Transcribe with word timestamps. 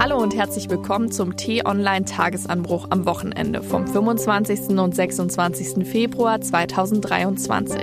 Hallo 0.00 0.16
und 0.18 0.36
herzlich 0.36 0.70
willkommen 0.70 1.10
zum 1.10 1.36
T-Online-Tagesanbruch 1.36 2.86
am 2.90 3.04
Wochenende 3.04 3.64
vom 3.64 3.84
25. 3.84 4.78
und 4.78 4.94
26. 4.94 5.84
Februar 5.84 6.40
2023. 6.40 7.82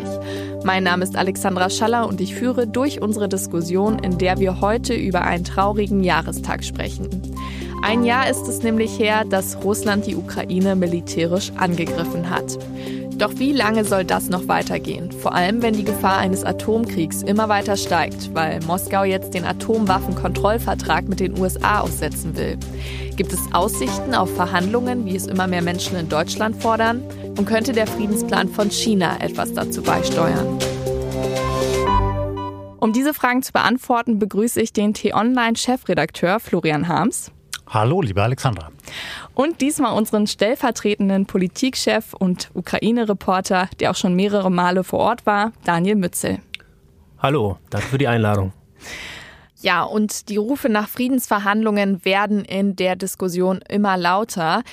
Mein 0.64 0.86
Name 0.86 1.04
ist 1.04 1.18
Alexandra 1.18 1.70
Schaller 1.70 2.08
und 2.08 2.22
ich 2.22 2.34
führe 2.34 2.68
durch 2.68 3.02
unsere 3.02 3.28
Diskussion, 3.28 4.00
in 4.00 4.18
der 4.18 4.40
wir 4.40 4.62
heute 4.62 4.94
über 4.94 5.24
einen 5.26 5.44
traurigen 5.44 6.06
Jahrestag 6.06 6.64
sprechen. 6.64 7.10
Ein 7.84 8.06
Jahr 8.06 8.30
ist 8.30 8.48
es 8.48 8.64
nämlich 8.64 8.98
her, 8.98 9.26
dass 9.26 9.62
Russland 9.62 10.08
die 10.08 10.16
Ukraine 10.16 10.78
militärisch 10.78 11.52
angegriffen 11.58 12.30
hat. 12.30 12.58
Doch 13.18 13.32
wie 13.38 13.54
lange 13.54 13.86
soll 13.86 14.04
das 14.04 14.28
noch 14.28 14.50
weitergehen? 14.50 15.10
Vor 15.10 15.34
allem, 15.34 15.62
wenn 15.62 15.74
die 15.74 15.86
Gefahr 15.86 16.18
eines 16.18 16.44
Atomkriegs 16.44 17.24
immer 17.24 17.48
weiter 17.48 17.78
steigt, 17.78 18.36
weil 18.36 18.60
Moskau 18.68 19.06
jetzt 19.06 19.34
den 19.34 19.46
Atomwaffenkontrollvertrag 19.46 21.08
mit 21.08 21.22
den 21.22 21.40
USA 21.40 21.80
aussetzen 21.80 22.36
will. 22.36 22.58
Gibt 23.16 23.32
es 23.32 23.40
Aussichten 23.54 24.14
auf 24.14 24.36
Verhandlungen, 24.36 25.06
wie 25.06 25.16
es 25.16 25.28
immer 25.28 25.48
mehr 25.48 25.62
Menschen 25.62 25.96
in 25.96 26.10
Deutschland 26.10 26.62
fordern? 26.62 27.02
Und 27.38 27.46
könnte 27.46 27.72
der 27.72 27.88
Friedensplan 27.88 28.50
von 28.50 28.70
China 28.70 29.18
etwas 29.22 29.54
dazu 29.54 29.82
beisteuern? 29.82 30.60
Um 32.80 32.92
diese 32.92 33.14
Fragen 33.14 33.42
zu 33.42 33.54
beantworten, 33.54 34.20
begrüße 34.20 34.62
ich 34.62 34.74
den 34.74 34.94
T-Online-Chefredakteur 34.94 36.42
Florian 36.42 36.90
Harms. 36.90 37.32
Hallo, 37.68 38.02
liebe 38.02 38.22
Alexandra. 38.22 38.72
Und 39.36 39.60
diesmal 39.60 39.98
unseren 39.98 40.28
stellvertretenden 40.28 41.26
Politikchef 41.26 42.14
und 42.14 42.50
Ukraine-Reporter, 42.54 43.70
der 43.82 43.92
auch 43.92 43.96
schon 43.96 44.16
mehrere 44.16 44.50
Male 44.50 44.86
vor 44.86 45.00
Ort 45.00 45.26
war, 45.26 45.52
Daniel 45.66 45.96
Mützel. 45.96 46.40
Hallo, 47.20 47.58
danke 47.70 47.88
für 47.88 47.98
die 47.98 48.08
Einladung. 48.08 48.54
Ja, 49.60 49.84
und 49.84 50.30
die 50.30 50.38
Rufe 50.38 50.70
nach 50.70 50.88
Friedensverhandlungen 50.88 52.06
werden 52.06 52.46
in 52.46 52.78
der 52.78 52.96
Diskussion 52.96 53.60
immer 53.68 53.98
lauter. 53.98 54.64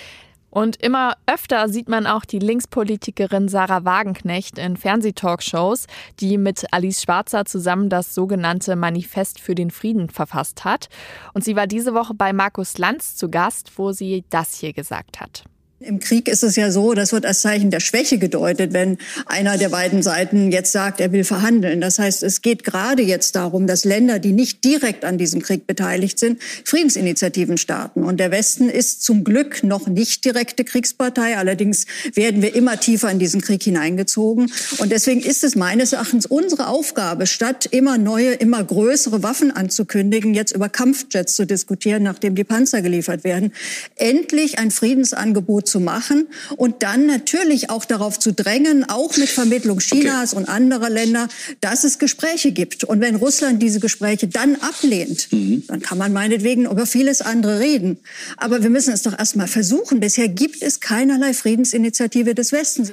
Und 0.52 0.76
immer 0.82 1.14
öfter 1.26 1.70
sieht 1.70 1.88
man 1.88 2.06
auch 2.06 2.26
die 2.26 2.38
Linkspolitikerin 2.38 3.48
Sarah 3.48 3.86
Wagenknecht 3.86 4.58
in 4.58 4.76
Fernsehtalkshows, 4.76 5.86
die 6.20 6.36
mit 6.36 6.66
Alice 6.72 7.00
Schwarzer 7.00 7.46
zusammen 7.46 7.88
das 7.88 8.14
sogenannte 8.14 8.76
Manifest 8.76 9.40
für 9.40 9.54
den 9.54 9.70
Frieden 9.70 10.10
verfasst 10.10 10.66
hat. 10.66 10.90
Und 11.32 11.42
sie 11.42 11.56
war 11.56 11.66
diese 11.66 11.94
Woche 11.94 12.12
bei 12.12 12.34
Markus 12.34 12.76
Lanz 12.76 13.16
zu 13.16 13.30
Gast, 13.30 13.72
wo 13.78 13.92
sie 13.92 14.24
das 14.28 14.54
hier 14.54 14.74
gesagt 14.74 15.20
hat. 15.20 15.44
Im 15.84 15.98
Krieg 15.98 16.28
ist 16.28 16.42
es 16.44 16.56
ja 16.56 16.70
so, 16.70 16.94
das 16.94 17.12
wird 17.12 17.26
als 17.26 17.40
Zeichen 17.40 17.70
der 17.70 17.80
Schwäche 17.80 18.18
gedeutet, 18.18 18.72
wenn 18.72 18.98
einer 19.26 19.58
der 19.58 19.68
beiden 19.68 20.02
Seiten 20.02 20.52
jetzt 20.52 20.70
sagt, 20.70 21.00
er 21.00 21.12
will 21.12 21.24
verhandeln. 21.24 21.80
Das 21.80 21.98
heißt, 21.98 22.22
es 22.22 22.42
geht 22.42 22.62
gerade 22.62 23.02
jetzt 23.02 23.34
darum, 23.34 23.66
dass 23.66 23.84
Länder, 23.84 24.18
die 24.18 24.32
nicht 24.32 24.64
direkt 24.64 25.04
an 25.04 25.18
diesem 25.18 25.42
Krieg 25.42 25.66
beteiligt 25.66 26.18
sind, 26.18 26.40
Friedensinitiativen 26.64 27.58
starten. 27.58 28.04
Und 28.04 28.20
der 28.20 28.30
Westen 28.30 28.68
ist 28.68 29.02
zum 29.02 29.24
Glück 29.24 29.64
noch 29.64 29.88
nicht 29.88 30.24
direkte 30.24 30.64
Kriegspartei. 30.64 31.36
Allerdings 31.36 31.86
werden 32.14 32.42
wir 32.42 32.54
immer 32.54 32.78
tiefer 32.78 33.10
in 33.10 33.18
diesen 33.18 33.40
Krieg 33.40 33.62
hineingezogen. 33.62 34.52
Und 34.78 34.92
deswegen 34.92 35.20
ist 35.20 35.42
es 35.42 35.56
meines 35.56 35.92
Erachtens 35.92 36.26
unsere 36.26 36.68
Aufgabe, 36.68 37.26
statt 37.26 37.66
immer 37.70 37.98
neue, 37.98 38.32
immer 38.34 38.62
größere 38.62 39.22
Waffen 39.22 39.50
anzukündigen, 39.50 40.34
jetzt 40.34 40.54
über 40.54 40.68
Kampfjets 40.68 41.34
zu 41.34 41.46
diskutieren, 41.46 42.02
nachdem 42.02 42.34
die 42.34 42.44
Panzer 42.44 42.82
geliefert 42.82 43.24
werden, 43.24 43.52
endlich 43.96 44.58
ein 44.58 44.70
Friedensangebot 44.70 45.71
zu 45.72 45.80
machen 45.80 46.28
und 46.56 46.82
dann 46.82 47.06
natürlich 47.06 47.70
auch 47.70 47.84
darauf 47.84 48.18
zu 48.18 48.32
drängen, 48.32 48.88
auch 48.88 49.16
mit 49.16 49.30
Vermittlung 49.30 49.78
Chinas 49.78 50.34
okay. 50.34 50.42
und 50.42 50.48
anderer 50.48 50.90
Länder, 50.90 51.28
dass 51.60 51.82
es 51.84 51.98
Gespräche 51.98 52.52
gibt. 52.52 52.84
Und 52.84 53.00
wenn 53.00 53.16
Russland 53.16 53.62
diese 53.62 53.80
Gespräche 53.80 54.28
dann 54.28 54.56
ablehnt, 54.56 55.32
mhm. 55.32 55.64
dann 55.66 55.80
kann 55.80 55.98
man 55.98 56.12
meinetwegen 56.12 56.66
über 56.66 56.86
vieles 56.86 57.22
andere 57.22 57.58
reden. 57.58 57.98
Aber 58.36 58.62
wir 58.62 58.70
müssen 58.70 58.92
es 58.92 59.02
doch 59.02 59.18
erst 59.18 59.34
mal 59.36 59.48
versuchen. 59.48 59.98
Bisher 59.98 60.28
gibt 60.28 60.62
es 60.62 60.80
keinerlei 60.80 61.32
Friedensinitiative 61.32 62.34
des 62.34 62.52
Westens. 62.52 62.92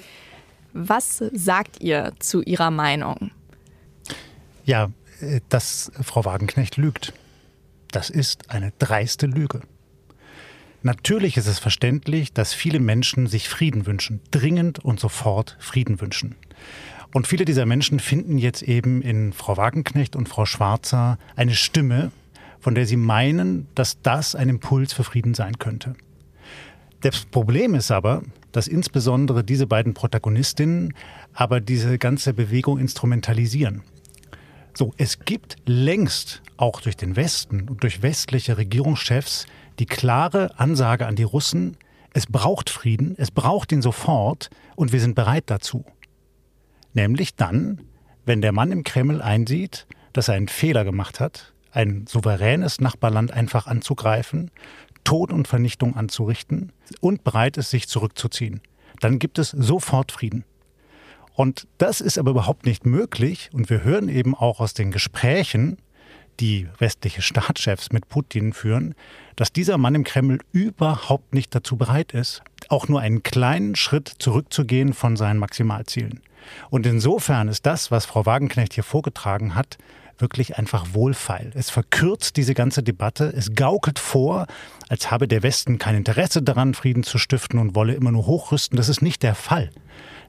Was 0.72 1.22
sagt 1.34 1.82
ihr 1.82 2.14
zu 2.20 2.42
Ihrer 2.42 2.72
Meinung? 2.72 3.32
Ja, 4.64 4.92
äh, 5.20 5.42
dass 5.50 5.92
Frau 6.02 6.24
Wagenknecht 6.24 6.78
lügt. 6.78 7.14
Das 7.92 8.10
ist 8.10 8.50
eine 8.50 8.72
dreiste 8.80 9.26
Lüge. 9.26 9.62
Natürlich 10.82 11.36
ist 11.36 11.48
es 11.48 11.60
verständlich, 11.60 12.32
dass 12.32 12.54
viele 12.54 12.80
Menschen 12.80 13.28
sich 13.28 13.50
Frieden 13.50 13.86
wünschen, 13.86 14.22
dringend 14.32 14.80
und 14.80 15.00
sofort 15.00 15.58
Frieden 15.60 16.00
wünschen. 16.00 16.36
Und 17.14 17.28
viele 17.28 17.44
dieser 17.44 17.66
Menschen 17.66 18.00
finden 18.00 18.38
jetzt 18.38 18.62
eben 18.62 19.02
in 19.02 19.34
Frau 19.34 19.58
Wagenknecht 19.58 20.16
und 20.16 20.30
Frau 20.30 20.46
Schwarzer 20.46 21.18
eine 21.36 21.56
Stimme, 21.56 22.12
von 22.60 22.76
der 22.76 22.86
sie 22.86 22.98
meinen, 22.98 23.68
dass 23.76 24.02
das 24.02 24.36
ein 24.36 24.48
Impuls 24.48 24.94
für 24.94 25.04
Frieden 25.04 25.34
sein 25.34 25.58
könnte. 25.60 25.96
Das 27.02 27.26
Problem 27.26 27.76
ist 27.76 27.92
aber, 27.92 28.24
dass 28.52 28.68
insbesondere 28.68 29.44
diese 29.44 29.68
beiden 29.68 29.94
Protagonistinnen 29.94 30.94
aber 31.34 31.62
diese 31.62 31.98
ganze 31.98 32.34
Bewegung 32.34 32.78
instrumentalisieren. 32.78 33.84
So, 34.74 34.94
es 34.98 35.20
gibt 35.20 35.58
längst 35.66 36.42
auch 36.58 36.82
durch 36.82 36.96
den 36.96 37.16
Westen 37.16 37.68
und 37.70 37.84
durch 37.84 38.02
westliche 38.02 38.58
Regierungschefs 38.58 39.46
die 39.80 39.86
klare 39.86 40.60
Ansage 40.60 41.08
an 41.08 41.16
die 41.16 41.24
Russen, 41.24 41.78
es 42.14 42.26
braucht 42.26 42.70
Frieden, 42.70 43.16
es 43.18 43.32
braucht 43.32 43.72
ihn 43.72 43.82
sofort 43.82 44.50
und 44.76 44.92
wir 44.92 45.00
sind 45.00 45.16
bereit 45.16 45.46
dazu. 45.48 45.86
Nämlich 46.94 47.36
dann, 47.36 47.82
wenn 48.26 48.42
der 48.42 48.52
Mann 48.52 48.72
im 48.72 48.84
Kreml 48.84 49.22
einsieht, 49.22 49.88
dass 50.14 50.28
er 50.28 50.36
einen 50.36 50.48
Fehler 50.48 50.84
gemacht 50.84 51.20
hat, 51.20 51.54
ein 51.72 52.06
souveränes 52.08 52.82
Nachbarland 52.82 53.32
einfach 53.32 53.68
anzugreifen, 53.68 54.52
Tod 55.04 55.32
und 55.32 55.48
Vernichtung 55.48 55.96
anzurichten 55.96 56.72
und 57.00 57.24
bereit 57.24 57.58
ist, 57.58 57.70
sich 57.70 57.88
zurückzuziehen. 57.88 58.62
Dann 59.00 59.20
gibt 59.20 59.40
es 59.40 59.52
sofort 59.52 60.12
Frieden. 60.12 60.44
Und 61.34 61.68
das 61.78 62.02
ist 62.02 62.18
aber 62.18 62.32
überhaupt 62.32 62.66
nicht 62.66 62.86
möglich. 62.86 63.50
Und 63.54 63.70
wir 63.70 63.84
hören 63.84 64.10
eben 64.10 64.36
auch 64.36 64.60
aus 64.60 64.74
den 64.74 64.92
Gesprächen 64.92 65.78
die 66.40 66.68
westliche 66.78 67.22
Staatschefs 67.22 67.92
mit 67.92 68.08
Putin 68.08 68.54
führen, 68.54 68.96
dass 69.36 69.52
dieser 69.52 69.78
Mann 69.78 69.96
im 69.96 70.04
Kreml 70.04 70.40
überhaupt 70.52 71.34
nicht 71.34 71.54
dazu 71.54 71.78
bereit 71.78 72.14
ist, 72.14 72.42
auch 72.70 72.88
nur 72.88 73.02
einen 73.02 73.24
kleinen 73.24 73.76
Schritt 73.76 74.12
zurückzugehen 74.20 74.94
von 74.94 75.16
seinen 75.16 75.40
Maximalzielen. 75.40 76.22
Und 76.70 76.86
insofern 76.86 77.48
ist 77.48 77.66
das, 77.66 77.92
was 77.92 78.06
Frau 78.06 78.26
Wagenknecht 78.26 78.74
hier 78.74 78.84
vorgetragen 78.84 79.56
hat, 79.56 79.78
wirklich 80.18 80.58
einfach 80.58 80.88
wohlfeil. 80.94 81.52
Es 81.56 81.70
verkürzt 81.70 82.36
diese 82.38 82.54
ganze 82.54 82.84
Debatte. 82.84 83.32
Es 83.36 83.54
gaukelt 83.56 84.00
vor, 84.00 84.48
als 84.90 85.12
habe 85.12 85.28
der 85.28 85.44
Westen 85.44 85.78
kein 85.78 85.96
Interesse 85.96 86.42
daran, 86.42 86.74
Frieden 86.74 87.04
zu 87.04 87.18
stiften 87.18 87.60
und 87.60 87.76
wolle 87.76 87.94
immer 87.94 88.12
nur 88.12 88.26
hochrüsten. 88.26 88.76
Das 88.76 88.90
ist 88.90 89.02
nicht 89.02 89.24
der 89.24 89.36
Fall. 89.36 89.70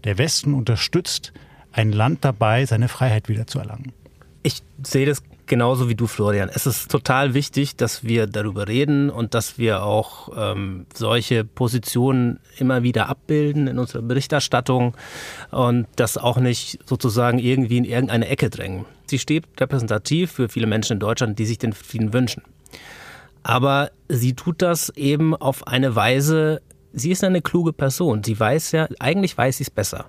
Der 0.04 0.19
Westen 0.19 0.54
unterstützt 0.54 1.32
ein 1.72 1.92
Land 1.92 2.25
dabei, 2.25 2.66
seine 2.66 2.88
Freiheit 2.88 3.28
wiederzuerlangen. 3.28 3.92
Ich 4.42 4.62
sehe 4.82 5.06
das 5.06 5.22
genauso 5.50 5.88
wie 5.88 5.97
du, 5.97 6.06
Florian. 6.06 6.49
Es 6.49 6.65
ist 6.65 6.91
total 6.91 7.34
wichtig, 7.34 7.77
dass 7.77 8.05
wir 8.05 8.27
darüber 8.27 8.69
reden 8.69 9.11
und 9.11 9.34
dass 9.34 9.59
wir 9.59 9.83
auch 9.83 10.31
ähm, 10.34 10.87
solche 10.94 11.44
Positionen 11.44 12.38
immer 12.56 12.83
wieder 12.84 13.09
abbilden 13.09 13.66
in 13.66 13.78
unserer 13.78 14.00
Berichterstattung 14.00 14.97
und 15.50 15.89
das 15.97 16.16
auch 16.16 16.39
nicht 16.39 16.78
sozusagen 16.89 17.39
irgendwie 17.39 17.78
in 17.78 17.84
irgendeine 17.84 18.28
Ecke 18.28 18.49
drängen. 18.49 18.87
Sie 19.06 19.19
steht 19.19 19.44
repräsentativ 19.59 20.31
für 20.31 20.49
viele 20.49 20.69
Menschen 20.69 20.94
in 20.94 21.00
Deutschland, 21.00 21.39
die 21.39 21.47
sich 21.47 21.59
den 21.59 21.72
Frieden 21.72 22.12
wünschen. 22.15 22.43
Aber 23.43 23.91
sie 24.09 24.34
tut 24.34 24.62
das 24.62 24.91
eben 24.91 25.34
auf 25.34 25.66
eine 25.66 25.97
Weise, 25.97 26.62
sie 26.93 27.10
ist 27.10 27.25
eine 27.25 27.43
kluge 27.43 27.72
Person. 27.72 28.22
Sie 28.22 28.39
weiß 28.39 28.71
ja, 28.71 28.89
eigentlich 29.00 29.37
weiß 29.37 29.56
sie 29.56 29.65
es 29.65 29.71
besser. 29.71 30.06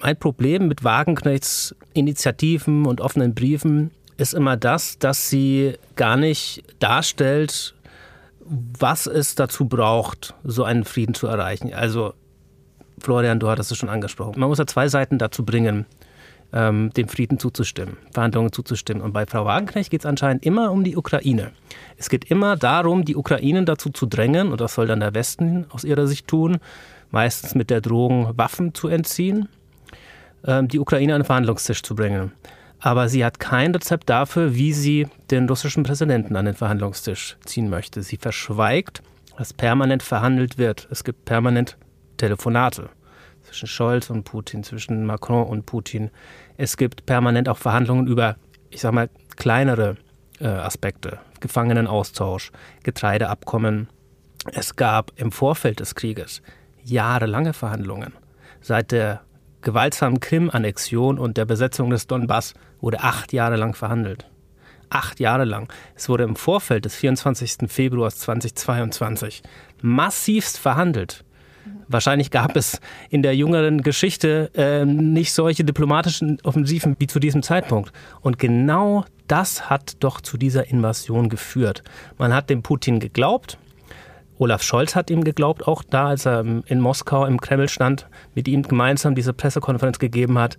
Mein 0.00 0.18
Problem 0.18 0.68
mit 0.68 0.84
Wagenknechts 0.84 1.74
Initiativen 1.92 2.86
und 2.86 3.02
offenen 3.02 3.34
Briefen 3.34 3.90
ist 4.16 4.34
immer 4.34 4.56
das, 4.56 4.98
dass 4.98 5.30
sie 5.30 5.74
gar 5.96 6.16
nicht 6.16 6.62
darstellt, 6.78 7.74
was 8.44 9.06
es 9.06 9.34
dazu 9.34 9.66
braucht, 9.66 10.34
so 10.44 10.64
einen 10.64 10.84
Frieden 10.84 11.14
zu 11.14 11.26
erreichen. 11.26 11.72
Also, 11.72 12.14
Florian, 12.98 13.40
du 13.40 13.48
hattest 13.48 13.72
es 13.72 13.78
schon 13.78 13.88
angesprochen. 13.88 14.38
Man 14.38 14.48
muss 14.48 14.58
ja 14.58 14.66
zwei 14.66 14.88
Seiten 14.88 15.18
dazu 15.18 15.44
bringen, 15.44 15.86
ähm, 16.52 16.90
dem 16.90 17.08
Frieden 17.08 17.38
zuzustimmen, 17.38 17.96
Verhandlungen 18.12 18.52
zuzustimmen. 18.52 19.02
Und 19.02 19.12
bei 19.12 19.26
Frau 19.26 19.44
Wagenknecht 19.44 19.90
geht 19.90 20.00
es 20.02 20.06
anscheinend 20.06 20.44
immer 20.44 20.70
um 20.70 20.84
die 20.84 20.96
Ukraine. 20.96 21.52
Es 21.96 22.10
geht 22.10 22.30
immer 22.30 22.56
darum, 22.56 23.04
die 23.04 23.16
Ukraine 23.16 23.64
dazu 23.64 23.90
zu 23.90 24.06
drängen, 24.06 24.52
und 24.52 24.60
das 24.60 24.74
soll 24.74 24.86
dann 24.86 25.00
der 25.00 25.14
Westen 25.14 25.66
aus 25.70 25.84
ihrer 25.84 26.06
Sicht 26.06 26.28
tun, 26.28 26.58
meistens 27.10 27.54
mit 27.54 27.70
der 27.70 27.80
Drohung, 27.80 28.36
Waffen 28.36 28.74
zu 28.74 28.88
entziehen, 28.88 29.48
ähm, 30.46 30.68
die 30.68 30.78
Ukraine 30.78 31.14
an 31.14 31.20
den 31.20 31.26
Verhandlungstisch 31.26 31.82
zu 31.82 31.94
bringen 31.94 32.32
aber 32.82 33.08
sie 33.08 33.24
hat 33.24 33.38
kein 33.38 33.72
Rezept 33.72 34.10
dafür, 34.10 34.56
wie 34.56 34.72
sie 34.72 35.06
den 35.30 35.48
russischen 35.48 35.84
Präsidenten 35.84 36.34
an 36.34 36.46
den 36.46 36.54
Verhandlungstisch 36.54 37.36
ziehen 37.44 37.70
möchte. 37.70 38.02
Sie 38.02 38.16
verschweigt, 38.16 39.02
dass 39.38 39.52
permanent 39.52 40.02
verhandelt 40.02 40.58
wird. 40.58 40.88
Es 40.90 41.04
gibt 41.04 41.24
permanent 41.24 41.78
Telefonate 42.16 42.90
zwischen 43.42 43.68
Scholz 43.68 44.10
und 44.10 44.24
Putin, 44.24 44.64
zwischen 44.64 45.06
Macron 45.06 45.46
und 45.46 45.64
Putin. 45.64 46.10
Es 46.56 46.76
gibt 46.76 47.06
permanent 47.06 47.48
auch 47.48 47.58
Verhandlungen 47.58 48.08
über, 48.08 48.36
ich 48.70 48.80
sag 48.80 48.92
mal, 48.92 49.08
kleinere 49.36 49.96
äh, 50.40 50.48
Aspekte, 50.48 51.20
Gefangenenaustausch, 51.38 52.50
Getreideabkommen. 52.82 53.88
Es 54.52 54.74
gab 54.74 55.12
im 55.16 55.30
Vorfeld 55.30 55.78
des 55.78 55.94
Krieges 55.94 56.42
jahrelange 56.82 57.52
Verhandlungen. 57.52 58.12
Seit 58.60 58.90
der 58.90 59.22
gewaltsamen 59.62 60.20
Krim-Annexion 60.20 61.18
und 61.18 61.36
der 61.36 61.44
Besetzung 61.44 61.90
des 61.90 62.06
Donbass 62.06 62.54
wurde 62.80 63.00
acht 63.00 63.32
Jahre 63.32 63.56
lang 63.56 63.74
verhandelt. 63.74 64.28
Acht 64.90 65.20
Jahre 65.20 65.44
lang. 65.44 65.72
Es 65.94 66.08
wurde 66.08 66.24
im 66.24 66.36
Vorfeld 66.36 66.84
des 66.84 66.94
24. 66.96 67.68
Februars 67.68 68.18
2022 68.18 69.42
massivst 69.80 70.58
verhandelt. 70.58 71.24
Wahrscheinlich 71.88 72.30
gab 72.30 72.56
es 72.56 72.80
in 73.10 73.22
der 73.22 73.36
jüngeren 73.36 73.82
Geschichte 73.82 74.50
äh, 74.54 74.84
nicht 74.84 75.32
solche 75.32 75.64
diplomatischen 75.64 76.38
Offensiven 76.42 76.96
wie 76.98 77.06
zu 77.06 77.20
diesem 77.20 77.42
Zeitpunkt. 77.42 77.92
Und 78.20 78.38
genau 78.38 79.04
das 79.28 79.70
hat 79.70 79.96
doch 80.00 80.20
zu 80.20 80.36
dieser 80.36 80.68
Invasion 80.68 81.28
geführt. 81.28 81.82
Man 82.18 82.34
hat 82.34 82.50
dem 82.50 82.62
Putin 82.62 83.00
geglaubt, 83.00 83.58
Olaf 84.38 84.62
Scholz 84.62 84.94
hat 84.94 85.10
ihm 85.10 85.24
geglaubt, 85.24 85.66
auch 85.66 85.82
da, 85.82 86.08
als 86.08 86.26
er 86.26 86.44
in 86.66 86.80
Moskau 86.80 87.26
im 87.26 87.40
Kreml 87.40 87.68
stand, 87.68 88.08
mit 88.34 88.48
ihm 88.48 88.62
gemeinsam 88.62 89.14
diese 89.14 89.32
Pressekonferenz 89.32 89.98
gegeben 89.98 90.38
hat. 90.38 90.58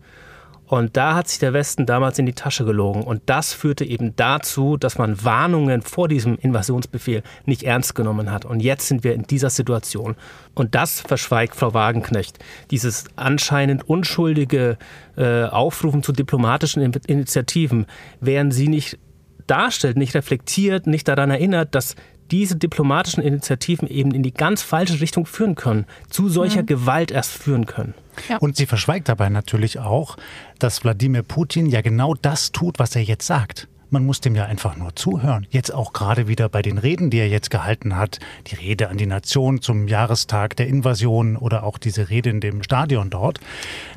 Und 0.65 0.95
da 0.97 1.13
hat 1.13 1.27
sich 1.27 1.39
der 1.39 1.53
Westen 1.53 1.85
damals 1.85 2.17
in 2.17 2.25
die 2.25 2.33
Tasche 2.33 2.65
gelogen. 2.65 3.03
Und 3.03 3.21
das 3.27 3.53
führte 3.53 3.85
eben 3.85 4.15
dazu, 4.15 4.77
dass 4.77 4.97
man 4.97 5.23
Warnungen 5.23 5.81
vor 5.81 6.07
diesem 6.07 6.37
Invasionsbefehl 6.37 7.21
nicht 7.45 7.63
ernst 7.63 7.95
genommen 7.95 8.31
hat. 8.31 8.45
Und 8.45 8.61
jetzt 8.61 8.87
sind 8.87 9.03
wir 9.03 9.13
in 9.13 9.23
dieser 9.23 9.49
Situation. 9.49 10.15
Und 10.55 10.73
das 10.73 11.01
verschweigt 11.01 11.55
Frau 11.55 11.73
Wagenknecht. 11.73 12.39
Dieses 12.71 13.05
anscheinend 13.17 13.87
unschuldige 13.87 14.77
äh, 15.17 15.43
Aufrufen 15.43 16.01
zu 16.01 16.11
diplomatischen 16.11 16.81
Initiativen, 16.81 17.85
während 18.19 18.53
sie 18.53 18.69
nicht 18.69 18.97
darstellt, 19.45 19.97
nicht 19.97 20.15
reflektiert, 20.15 20.87
nicht 20.87 21.07
daran 21.07 21.29
erinnert, 21.29 21.75
dass 21.75 21.95
diese 22.33 22.55
diplomatischen 22.55 23.21
Initiativen 23.21 23.87
eben 23.87 24.11
in 24.11 24.23
die 24.23 24.33
ganz 24.33 24.63
falsche 24.63 24.99
Richtung 24.99 25.27
führen 25.27 25.53
können, 25.53 25.85
zu 26.09 26.29
solcher 26.29 26.63
mhm. 26.63 26.65
Gewalt 26.65 27.11
erst 27.11 27.31
führen 27.31 27.67
können. 27.67 27.93
Ja. 28.27 28.37
Und 28.37 28.57
sie 28.57 28.65
verschweigt 28.65 29.07
dabei 29.07 29.29
natürlich 29.29 29.77
auch, 29.77 30.17
dass 30.57 30.83
Wladimir 30.83 31.21
Putin 31.21 31.67
ja 31.67 31.81
genau 31.81 32.15
das 32.15 32.51
tut, 32.51 32.79
was 32.79 32.95
er 32.95 33.03
jetzt 33.03 33.27
sagt. 33.27 33.67
Man 33.91 34.03
muss 34.07 34.19
dem 34.19 34.33
ja 34.33 34.45
einfach 34.45 34.75
nur 34.75 34.95
zuhören. 34.95 35.45
Jetzt 35.51 35.71
auch 35.71 35.93
gerade 35.93 36.27
wieder 36.27 36.49
bei 36.49 36.63
den 36.63 36.79
Reden, 36.79 37.11
die 37.11 37.19
er 37.19 37.29
jetzt 37.29 37.51
gehalten 37.51 37.95
hat. 37.95 38.17
Die 38.47 38.55
Rede 38.55 38.89
an 38.89 38.97
die 38.97 39.05
Nation 39.05 39.61
zum 39.61 39.87
Jahrestag 39.87 40.55
der 40.55 40.65
Invasion 40.65 41.37
oder 41.37 41.63
auch 41.63 41.77
diese 41.77 42.09
Rede 42.09 42.31
in 42.31 42.41
dem 42.41 42.63
Stadion 42.63 43.11
dort. 43.11 43.39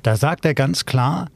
Da 0.03 0.17
sagt 0.17 0.45
er 0.45 0.53
ganz 0.53 0.85
klar, 0.85 1.31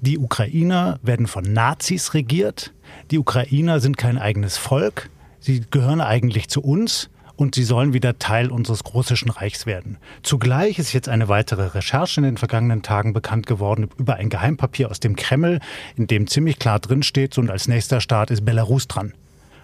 die 0.00 0.18
Ukrainer 0.18 1.00
werden 1.02 1.26
von 1.26 1.42
Nazis 1.42 2.14
regiert. 2.14 2.72
Die 3.10 3.18
Ukrainer 3.18 3.80
sind 3.80 3.98
kein 3.98 4.16
eigenes 4.16 4.56
Volk 4.56 5.10
sie 5.40 5.64
gehören 5.70 6.00
eigentlich 6.00 6.48
zu 6.48 6.62
uns 6.62 7.10
und 7.36 7.54
sie 7.54 7.64
sollen 7.64 7.92
wieder 7.92 8.18
Teil 8.18 8.50
unseres 8.50 8.80
russischen 8.94 9.30
Reichs 9.30 9.66
werden. 9.66 9.98
Zugleich 10.22 10.78
ist 10.78 10.92
jetzt 10.92 11.08
eine 11.08 11.28
weitere 11.28 11.66
Recherche 11.66 12.20
in 12.20 12.24
den 12.24 12.36
vergangenen 12.38 12.82
Tagen 12.82 13.12
bekannt 13.12 13.46
geworden 13.46 13.88
über 13.98 14.14
ein 14.14 14.30
Geheimpapier 14.30 14.90
aus 14.90 15.00
dem 15.00 15.16
Kreml, 15.16 15.60
in 15.96 16.06
dem 16.06 16.26
ziemlich 16.26 16.58
klar 16.58 16.80
drinsteht, 16.80 17.38
und 17.38 17.50
als 17.50 17.68
nächster 17.68 18.00
Staat 18.00 18.30
ist 18.30 18.44
Belarus 18.44 18.88
dran. 18.88 19.12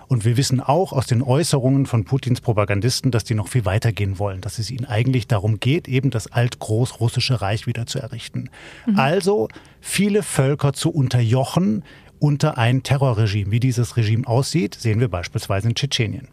Und 0.09 0.27
wir 0.27 0.37
wissen 0.37 0.61
auch 0.61 0.93
aus 0.93 1.07
den 1.07 1.23
Äußerungen 1.23 1.87
von 1.87 2.05
Putins 2.05 2.43
Propagandisten, 2.43 3.11
dass 3.11 3.25
die 3.25 3.33
noch 3.33 3.49
viel 3.49 3.65
weiter 3.65 3.93
gehen 3.93 4.19
wollen, 4.19 4.43
dass 4.43 4.59
es 4.59 4.71
ihnen 4.71 4.85
eigentlich 4.85 5.27
darum 5.27 5.59
geht, 5.59 5.89
eben 5.89 6.11
das 6.11 6.31
alt-groß-russische 6.31 7.41
Reich 7.41 7.67
wieder 7.67 7.87
zu 7.87 7.99
errichten. 7.99 8.51
Mhm. 8.85 8.99
Also 8.99 9.49
viele 9.81 10.23
Völker 10.23 10.75
zu 10.75 10.91
unterjochen, 10.91 11.83
unter 12.23 12.57
ein 12.57 12.85
Terrorregime. 12.85 13.51
Wie 13.51 13.59
dieses 13.59 13.97
Regime 13.97 14.27
aussieht, 14.27 14.77
sehen 14.77 15.01
wir 15.01 15.09
beispielsweise 15.09 15.69
in 15.69 15.75
Tschetschenien. 15.75 16.29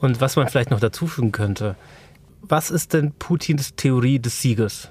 Und 0.00 0.20
was 0.20 0.36
man 0.36 0.48
vielleicht 0.48 0.70
noch 0.70 0.80
dazu 0.80 1.06
fügen 1.06 1.32
könnte, 1.32 1.76
was 2.42 2.70
ist 2.70 2.92
denn 2.92 3.12
Putins 3.12 3.74
Theorie 3.74 4.18
des 4.18 4.42
Sieges? 4.42 4.90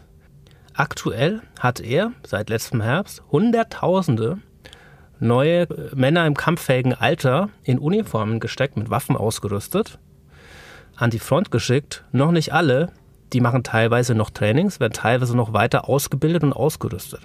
Aktuell 0.73 1.41
hat 1.59 1.79
er 1.79 2.11
seit 2.25 2.49
letztem 2.49 2.81
Herbst 2.81 3.21
Hunderttausende 3.31 4.39
neue 5.19 5.67
Männer 5.95 6.25
im 6.25 6.33
kampffähigen 6.33 6.95
Alter 6.95 7.49
in 7.63 7.77
Uniformen 7.77 8.39
gesteckt, 8.39 8.77
mit 8.77 8.89
Waffen 8.89 9.15
ausgerüstet, 9.15 9.99
an 10.95 11.11
die 11.11 11.19
Front 11.19 11.51
geschickt. 11.51 12.03
Noch 12.11 12.31
nicht 12.31 12.53
alle 12.53 12.91
die 13.33 13.41
machen 13.41 13.63
teilweise 13.63 14.15
noch 14.15 14.29
Trainings, 14.29 14.79
werden 14.79 14.93
teilweise 14.93 15.35
noch 15.35 15.53
weiter 15.53 15.89
ausgebildet 15.89 16.43
und 16.43 16.53
ausgerüstet. 16.53 17.21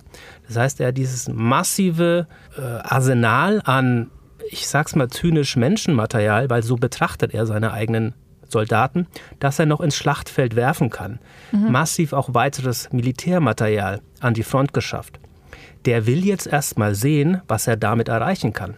Das 0.46 0.56
heißt, 0.56 0.80
er 0.80 0.88
hat 0.88 0.98
dieses 0.98 1.28
massive 1.28 2.26
äh, 2.56 2.60
Arsenal 2.60 3.60
an, 3.64 4.10
ich 4.48 4.66
sag's 4.66 4.96
mal 4.96 5.08
zynisch, 5.08 5.56
Menschenmaterial, 5.56 6.50
weil 6.50 6.62
so 6.62 6.76
betrachtet 6.76 7.34
er 7.34 7.46
seine 7.46 7.72
eigenen 7.72 8.14
Soldaten, 8.48 9.06
dass 9.38 9.58
er 9.58 9.66
noch 9.66 9.80
ins 9.80 9.96
Schlachtfeld 9.96 10.56
werfen 10.56 10.90
kann. 10.90 11.20
Mhm. 11.52 11.70
Massiv 11.70 12.12
auch 12.12 12.34
weiteres 12.34 12.92
Militärmaterial 12.92 14.00
an 14.20 14.34
die 14.34 14.42
Front 14.42 14.72
geschafft. 14.72 15.20
Der 15.84 16.06
will 16.06 16.24
jetzt 16.24 16.46
erstmal 16.46 16.94
sehen, 16.94 17.42
was 17.48 17.66
er 17.66 17.76
damit 17.76 18.08
erreichen 18.08 18.52
kann. 18.52 18.76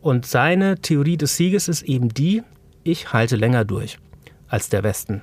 Und 0.00 0.26
seine 0.26 0.78
Theorie 0.78 1.16
des 1.16 1.36
Sieges 1.36 1.68
ist 1.68 1.82
eben 1.82 2.08
die, 2.08 2.42
ich 2.82 3.12
halte 3.12 3.36
länger 3.36 3.64
durch 3.64 3.98
als 4.48 4.68
der 4.68 4.82
Westen. 4.82 5.22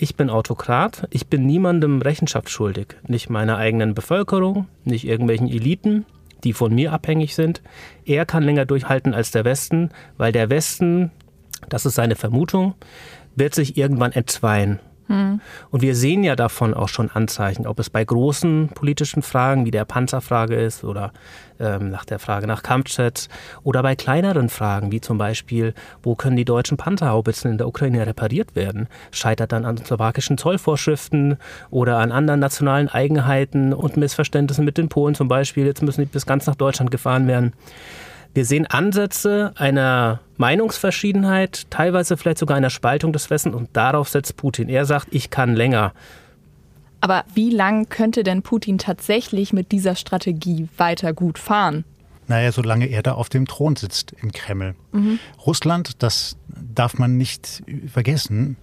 Ich 0.00 0.14
bin 0.14 0.30
Autokrat, 0.30 1.08
ich 1.10 1.26
bin 1.26 1.44
niemandem 1.44 2.00
Rechenschaft 2.00 2.50
schuldig. 2.50 2.94
Nicht 3.08 3.30
meiner 3.30 3.56
eigenen 3.56 3.94
Bevölkerung, 3.94 4.68
nicht 4.84 5.04
irgendwelchen 5.04 5.48
Eliten, 5.48 6.06
die 6.44 6.52
von 6.52 6.72
mir 6.72 6.92
abhängig 6.92 7.34
sind. 7.34 7.62
Er 8.04 8.24
kann 8.24 8.44
länger 8.44 8.64
durchhalten 8.64 9.12
als 9.12 9.32
der 9.32 9.44
Westen, 9.44 9.90
weil 10.16 10.30
der 10.30 10.50
Westen, 10.50 11.10
das 11.68 11.84
ist 11.84 11.96
seine 11.96 12.14
Vermutung, 12.14 12.74
wird 13.34 13.56
sich 13.56 13.76
irgendwann 13.76 14.12
entzweien. 14.12 14.78
Mhm. 15.08 15.40
Und 15.70 15.82
wir 15.82 15.94
sehen 15.94 16.22
ja 16.22 16.36
davon 16.36 16.74
auch 16.74 16.88
schon 16.88 17.10
Anzeichen, 17.10 17.66
ob 17.66 17.78
es 17.80 17.90
bei 17.90 18.04
großen 18.04 18.68
politischen 18.74 19.22
Fragen 19.22 19.66
wie 19.66 19.70
der 19.70 19.84
Panzerfrage 19.84 20.54
ist 20.54 20.84
oder 20.84 21.12
ähm, 21.58 21.90
nach 21.90 22.04
der 22.04 22.18
Frage 22.18 22.46
nach 22.46 22.62
Kampfjets 22.62 23.28
oder 23.64 23.82
bei 23.82 23.96
kleineren 23.96 24.48
Fragen 24.48 24.92
wie 24.92 25.00
zum 25.00 25.18
Beispiel, 25.18 25.74
wo 26.02 26.14
können 26.14 26.36
die 26.36 26.44
deutschen 26.44 26.76
Panzerhaubitzen 26.76 27.50
in 27.50 27.58
der 27.58 27.66
Ukraine 27.66 28.06
repariert 28.06 28.54
werden, 28.54 28.88
scheitert 29.10 29.52
dann 29.52 29.64
an 29.64 29.78
slowakischen 29.78 30.38
Zollvorschriften 30.38 31.38
oder 31.70 31.98
an 31.98 32.12
anderen 32.12 32.40
nationalen 32.40 32.88
Eigenheiten 32.88 33.72
und 33.72 33.96
Missverständnissen 33.96 34.64
mit 34.64 34.78
den 34.78 34.88
Polen 34.88 35.14
zum 35.14 35.28
Beispiel. 35.28 35.66
Jetzt 35.66 35.82
müssen 35.82 36.02
die 36.02 36.06
bis 36.06 36.26
ganz 36.26 36.46
nach 36.46 36.54
Deutschland 36.54 36.90
gefahren 36.90 37.26
werden. 37.26 37.52
Wir 38.34 38.44
sehen 38.44 38.66
Ansätze 38.66 39.52
einer 39.56 40.20
Meinungsverschiedenheit, 40.36 41.70
teilweise 41.70 42.16
vielleicht 42.16 42.38
sogar 42.38 42.56
einer 42.56 42.70
Spaltung 42.70 43.12
des 43.12 43.30
Westens 43.30 43.54
und 43.54 43.70
darauf 43.72 44.08
setzt 44.08 44.36
Putin. 44.36 44.68
Er 44.68 44.84
sagt, 44.84 45.08
ich 45.10 45.30
kann 45.30 45.54
länger. 45.54 45.92
Aber 47.00 47.24
wie 47.34 47.50
lang 47.50 47.88
könnte 47.88 48.22
denn 48.22 48.42
Putin 48.42 48.78
tatsächlich 48.78 49.52
mit 49.52 49.72
dieser 49.72 49.96
Strategie 49.96 50.68
weiter 50.76 51.12
gut 51.12 51.38
fahren? 51.38 51.84
Naja, 52.26 52.52
solange 52.52 52.86
er 52.86 53.02
da 53.02 53.12
auf 53.12 53.28
dem 53.28 53.46
Thron 53.46 53.76
sitzt 53.76 54.14
im 54.20 54.32
Kreml. 54.32 54.74
Mhm. 54.92 55.18
Russland, 55.46 56.02
das 56.02 56.36
darf 56.46 56.98
man 56.98 57.16
nicht 57.16 57.62
vergessen, 57.86 58.56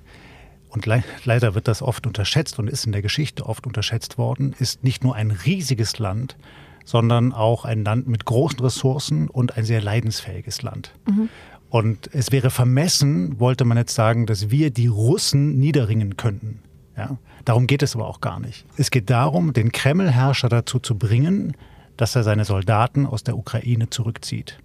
und 0.76 0.86
le 0.86 1.04
leider 1.24 1.56
wird 1.56 1.70
das 1.70 1.82
oft 1.82 2.06
unterschätzt 2.06 2.60
und 2.60 2.70
ist 2.70 2.86
in 2.86 2.92
der 2.92 3.02
Geschichte 3.02 3.46
oft 3.46 3.66
unterschätzt 3.66 4.18
worden, 4.18 4.54
ist 4.60 4.84
nicht 4.84 5.04
nur 5.06 5.16
ein 5.16 5.32
riesiges 5.32 6.00
Land, 6.00 6.36
sondern 6.86 7.34
auch 7.34 7.66
ein 7.66 7.84
Land 7.84 8.08
mit 8.08 8.26
großen 8.26 8.60
Ressourcen 8.60 9.28
und 9.28 9.58
ein 9.58 9.66
sehr 9.66 9.82
leidensfähiges 9.82 10.62
Land. 10.62 10.94
Mhm. 11.08 11.30
Und 11.70 12.10
es 12.14 12.32
wäre 12.32 12.52
vermessen, 12.52 13.40
wollte 13.40 13.66
man 13.66 13.78
jetzt 13.78 13.96
sagen, 13.96 14.28
dass 14.28 14.50
wir 14.50 14.70
die 14.70 14.88
Russen 14.88 15.58
niederringen 15.60 16.16
könnten. 16.16 16.60
Ja? 16.96 17.18
Darum 17.44 17.68
geht 17.68 17.84
es 17.84 17.96
aber 17.96 18.08
auch 18.08 18.22
gar 18.22 18.40
nicht. 18.40 18.66
Es 18.78 18.92
geht 18.92 19.10
darum, 19.10 19.52
den 19.52 19.72
Kreml-Herrscher 19.72 20.48
dazu 20.48 20.80
zu 20.80 20.98
bringen, 20.98 21.58
dass 21.98 22.16
er 22.16 22.24
seine 22.24 22.46
Soldaten 22.46 23.06
aus 23.06 23.24
der 23.24 23.38
Ukraine 23.38 23.90
zurückzieht. 23.90 24.60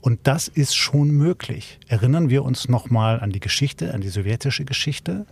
Und 0.00 0.20
das 0.24 0.48
ist 0.48 0.74
schon 0.74 1.10
möglich. 1.10 1.78
Erinnern 1.86 2.30
wir 2.30 2.44
uns 2.44 2.68
nochmal 2.68 3.20
an 3.20 3.30
die 3.30 3.40
Geschichte, 3.40 3.92
an 3.92 4.00
die 4.00 4.08
sowjetische 4.08 4.64
Geschichte. 4.64 5.26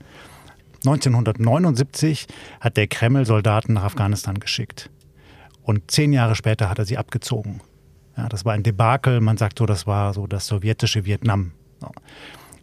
1979 0.84 2.26
hat 2.60 2.76
der 2.76 2.86
Kreml 2.86 3.24
Soldaten 3.24 3.72
nach 3.72 3.84
Afghanistan 3.84 4.38
geschickt. 4.38 4.90
Und 5.68 5.90
zehn 5.90 6.14
Jahre 6.14 6.34
später 6.34 6.70
hat 6.70 6.78
er 6.78 6.86
sie 6.86 6.96
abgezogen. 6.96 7.60
Ja, 8.16 8.26
das 8.30 8.46
war 8.46 8.54
ein 8.54 8.62
Debakel. 8.62 9.20
Man 9.20 9.36
sagt 9.36 9.58
so, 9.58 9.66
das 9.66 9.86
war 9.86 10.14
so 10.14 10.26
das 10.26 10.46
sowjetische 10.46 11.04
Vietnam. 11.04 11.52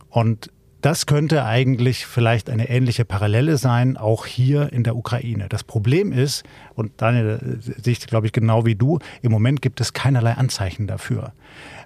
Und 0.10 0.50
das 0.82 1.06
könnte 1.06 1.46
eigentlich 1.46 2.08
vielleicht 2.08 2.50
eine 2.50 2.68
ähnliche 2.68 3.06
Parallele 3.06 3.58
sein, 3.58 3.96
auch 3.96 4.26
hier 4.26 4.74
in 4.74 4.84
der 4.84 4.96
Ukraine. 4.96 5.50
Das 5.50 5.64
Problem 5.64 6.12
ist, 6.12 6.46
und 6.74 6.94
Daniel 6.98 7.60
äh, 7.60 7.82
sehe 7.82 7.94
ich, 7.94 8.00
glaube 8.08 8.26
ich, 8.26 8.34
genau 8.34 8.66
wie 8.66 8.76
du, 8.76 8.98
im 9.22 9.32
Moment 9.32 9.62
gibt 9.62 9.82
es 9.82 9.94
keinerlei 9.94 10.34
Anzeichen 10.34 10.88
dafür. 10.88 11.34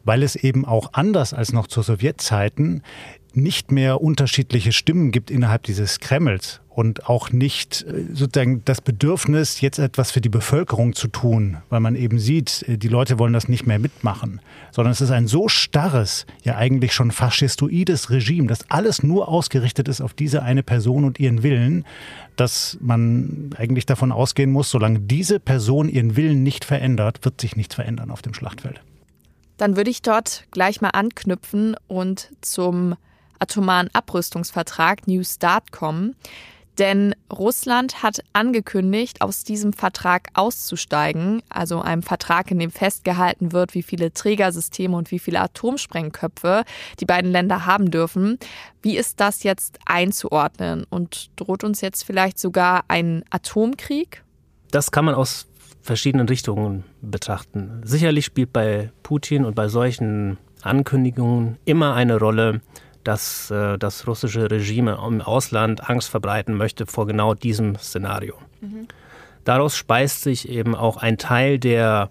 Weil 0.06 0.24
es 0.24 0.38
eben 0.38 0.64
auch 0.64 0.94
anders 0.94 1.34
als 1.34 1.52
noch 1.52 1.68
zu 1.68 1.82
Sowjetzeiten 1.82 2.82
nicht 3.42 3.72
mehr 3.72 4.02
unterschiedliche 4.02 4.72
Stimmen 4.72 5.12
gibt 5.12 5.32
innerhalb 5.32 5.64
dieses 5.64 6.00
Kremls 6.00 6.62
und 6.80 7.10
auch 7.10 7.32
nicht 7.32 7.86
äh, 7.90 8.06
sozusagen 8.14 8.64
das 8.64 8.80
Bedürfnis, 8.80 9.60
jetzt 9.60 9.80
etwas 9.80 10.12
für 10.12 10.22
die 10.22 10.30
Bevölkerung 10.30 10.94
zu 10.94 11.10
tun, 11.10 11.58
weil 11.70 11.82
man 11.82 11.96
eben 11.96 12.20
sieht, 12.20 12.64
äh, 12.70 12.78
die 12.78 12.88
Leute 12.88 13.20
wollen 13.20 13.34
das 13.34 13.50
nicht 13.50 13.68
mehr 13.68 13.80
mitmachen, 13.80 14.40
sondern 14.72 14.94
es 14.94 15.02
ist 15.02 15.12
ein 15.12 15.28
so 15.28 15.50
starres, 15.50 16.26
ja 16.44 16.56
eigentlich 16.56 16.94
schon 16.94 17.12
faschistoides 17.12 18.12
Regime, 18.12 18.48
das 18.48 18.70
alles 18.70 19.04
nur 19.04 19.28
ausgerichtet 19.28 19.90
ist 19.90 20.00
auf 20.00 20.14
diese 20.14 20.42
eine 20.42 20.64
Person 20.64 21.04
und 21.04 21.20
ihren 21.20 21.44
Willen, 21.44 21.84
dass 22.38 22.78
man 22.80 23.50
eigentlich 23.58 23.86
davon 23.86 24.14
ausgehen 24.14 24.52
muss, 24.52 24.72
solange 24.72 25.02
diese 25.02 25.42
Person 25.42 25.90
ihren 25.90 26.16
Willen 26.16 26.44
nicht 26.44 26.64
verändert, 26.64 27.26
wird 27.26 27.42
sich 27.42 27.58
nichts 27.58 27.76
verändern 27.76 28.10
auf 28.10 28.22
dem 28.22 28.34
Schlachtfeld. 28.34 28.82
Dann 29.58 29.76
würde 29.76 29.90
ich 29.90 30.02
dort 30.02 30.46
gleich 30.52 30.80
mal 30.80 30.92
anknüpfen 30.92 31.76
und 31.90 32.30
zum 32.40 32.96
atomaren 33.40 33.90
Abrüstungsvertrag 33.94 35.08
New 35.08 35.24
Start 35.24 35.72
kommen. 35.72 36.16
Denn 36.80 37.14
Russland 37.32 38.04
hat 38.04 38.22
angekündigt, 38.32 39.22
aus 39.22 39.44
diesem 39.44 39.74
Vertrag 39.74 40.30
auszusteigen, 40.34 41.44
also 41.50 41.82
einem 41.82 42.04
Vertrag, 42.04 42.52
in 42.52 42.60
dem 42.60 42.72
festgehalten 42.72 43.52
wird, 43.52 43.74
wie 43.74 43.84
viele 43.84 44.14
Trägersysteme 44.14 44.96
und 44.96 45.12
wie 45.12 45.20
viele 45.20 45.42
Atomsprengköpfe 45.42 46.64
die 47.02 47.06
beiden 47.06 47.32
Länder 47.32 47.66
haben 47.66 47.92
dürfen. 47.92 48.40
Wie 48.82 48.96
ist 48.96 49.20
das 49.20 49.44
jetzt 49.44 49.80
einzuordnen 49.86 50.86
und 50.90 51.32
droht 51.36 51.66
uns 51.66 51.82
jetzt 51.82 52.04
vielleicht 52.04 52.40
sogar 52.40 52.86
ein 52.88 53.26
Atomkrieg? 53.30 54.24
Das 54.72 54.92
kann 54.92 55.04
man 55.04 55.16
aus 55.16 55.48
verschiedenen 55.82 56.30
Richtungen 56.30 56.86
betrachten. 57.02 57.82
Sicherlich 57.84 58.24
spielt 58.24 58.54
bei 58.54 58.92
Putin 59.04 59.44
und 59.44 59.54
bei 59.54 59.68
solchen 59.68 60.38
Ankündigungen 60.62 61.58
immer 61.66 61.94
eine 61.96 62.20
Rolle, 62.20 62.62
dass 63.04 63.52
äh, 63.52 63.78
das 63.78 64.08
russische 64.08 64.50
Regime 64.52 65.00
im 65.06 65.22
Ausland 65.22 65.90
Angst 65.90 66.10
verbreiten 66.10 66.56
möchte 66.56 66.86
vor 66.86 67.08
genau 67.08 67.34
diesem 67.34 67.78
Szenario. 67.78 68.36
Mhm. 68.62 68.88
Daraus 69.44 69.76
speist 69.76 70.24
sich 70.24 70.50
eben 70.50 70.76
auch 70.76 70.98
ein 70.98 71.18
Teil 71.18 71.60
der, 71.60 72.10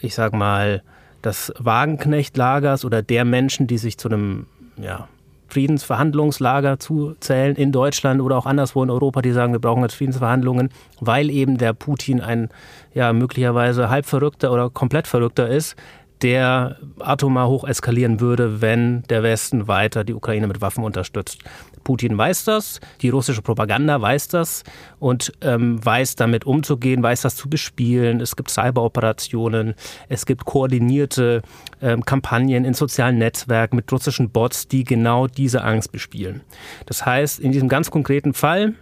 ich 0.00 0.14
sag 0.14 0.32
mal, 0.32 0.82
des 1.24 1.52
Wagenknechtlagers 1.58 2.84
oder 2.84 3.02
der 3.02 3.24
Menschen, 3.24 3.66
die 3.66 3.78
sich 3.78 3.98
zu 3.98 4.08
einem 4.08 4.46
ja, 4.76 5.08
Friedensverhandlungslager 5.48 6.78
zuzählen 6.78 7.56
in 7.56 7.72
Deutschland 7.72 8.20
oder 8.20 8.36
auch 8.36 8.46
anderswo 8.46 8.82
in 8.82 8.90
Europa, 8.90 9.22
die 9.22 9.32
sagen, 9.32 9.52
wir 9.52 9.60
brauchen 9.60 9.82
jetzt 9.82 9.94
Friedensverhandlungen, 9.94 10.70
weil 11.00 11.30
eben 11.30 11.58
der 11.58 11.72
Putin 11.72 12.20
ein 12.20 12.50
ja 12.94 13.12
möglicherweise 13.12 13.90
halb 13.90 14.06
verrückter 14.06 14.52
oder 14.52 14.70
komplett 14.70 15.06
verrückter 15.06 15.48
ist, 15.48 15.74
der 16.22 16.76
atomar 16.98 17.48
hoch 17.48 17.64
eskalieren 17.64 18.20
würde, 18.20 18.60
wenn 18.60 19.02
der 19.04 19.22
Westen 19.22 19.68
weiter 19.68 20.04
die 20.04 20.14
Ukraine 20.14 20.46
mit 20.46 20.60
Waffen 20.60 20.84
unterstützt. 20.84 21.38
Putin 21.84 22.18
weiß 22.18 22.44
das, 22.44 22.80
die 23.00 23.08
russische 23.08 23.40
Propaganda 23.40 24.00
weiß 24.00 24.28
das 24.28 24.64
und 24.98 25.32
ähm, 25.40 25.84
weiß 25.84 26.16
damit 26.16 26.44
umzugehen, 26.44 27.02
weiß 27.02 27.22
das 27.22 27.36
zu 27.36 27.48
bespielen. 27.48 28.20
Es 28.20 28.36
gibt 28.36 28.50
Cyberoperationen, 28.50 29.74
es 30.08 30.26
gibt 30.26 30.44
koordinierte 30.44 31.42
ähm, 31.80 32.04
Kampagnen 32.04 32.64
in 32.64 32.74
sozialen 32.74 33.18
Netzwerken 33.18 33.76
mit 33.76 33.90
russischen 33.90 34.30
Bots, 34.30 34.68
die 34.68 34.84
genau 34.84 35.28
diese 35.28 35.64
Angst 35.64 35.92
bespielen. 35.92 36.42
Das 36.86 37.06
heißt, 37.06 37.40
in 37.40 37.52
diesem 37.52 37.68
ganz 37.68 37.90
konkreten 37.90 38.34
Fall 38.34 38.74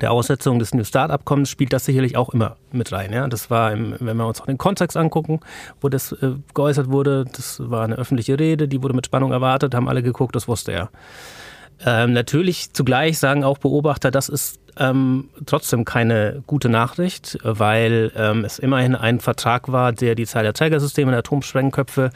der 0.00 0.12
Aussetzung 0.12 0.58
des 0.58 0.74
New 0.74 0.84
Start-Abkommens 0.84 1.50
spielt 1.50 1.72
das 1.72 1.84
sicherlich 1.84 2.16
auch 2.16 2.30
immer 2.30 2.56
mit 2.70 2.92
rein. 2.92 3.12
Ja? 3.12 3.28
Das 3.28 3.50
war, 3.50 3.72
im, 3.72 3.94
wenn 4.00 4.16
wir 4.16 4.26
uns 4.26 4.40
auch 4.40 4.46
den 4.46 4.58
Kontext 4.58 4.96
angucken, 4.96 5.40
wo 5.80 5.88
das 5.88 6.12
äh, 6.12 6.32
geäußert 6.54 6.90
wurde, 6.90 7.24
das 7.30 7.60
war 7.62 7.84
eine 7.84 7.96
öffentliche 7.96 8.38
Rede, 8.38 8.68
die 8.68 8.82
wurde 8.82 8.94
mit 8.94 9.06
Spannung 9.06 9.32
erwartet, 9.32 9.74
haben 9.74 9.88
alle 9.88 10.02
geguckt, 10.02 10.34
das 10.34 10.48
wusste 10.48 10.72
er. 10.72 10.90
Ähm, 11.84 12.12
natürlich 12.12 12.72
zugleich 12.72 13.18
sagen 13.18 13.44
auch 13.44 13.58
Beobachter, 13.58 14.10
das 14.10 14.28
ist 14.28 14.60
ähm, 14.78 15.28
trotzdem 15.46 15.84
keine 15.84 16.42
gute 16.46 16.68
Nachricht, 16.68 17.38
weil 17.42 18.12
ähm, 18.16 18.44
es 18.44 18.58
immerhin 18.58 18.94
ein 18.94 19.20
Vertrag 19.20 19.70
war, 19.70 19.92
der 19.92 20.14
die 20.14 20.26
Zahl 20.26 20.44
der 20.44 20.54
Trägersysteme 20.54 21.10
der 21.10 21.20
Atomsprengköpfe 21.20 22.10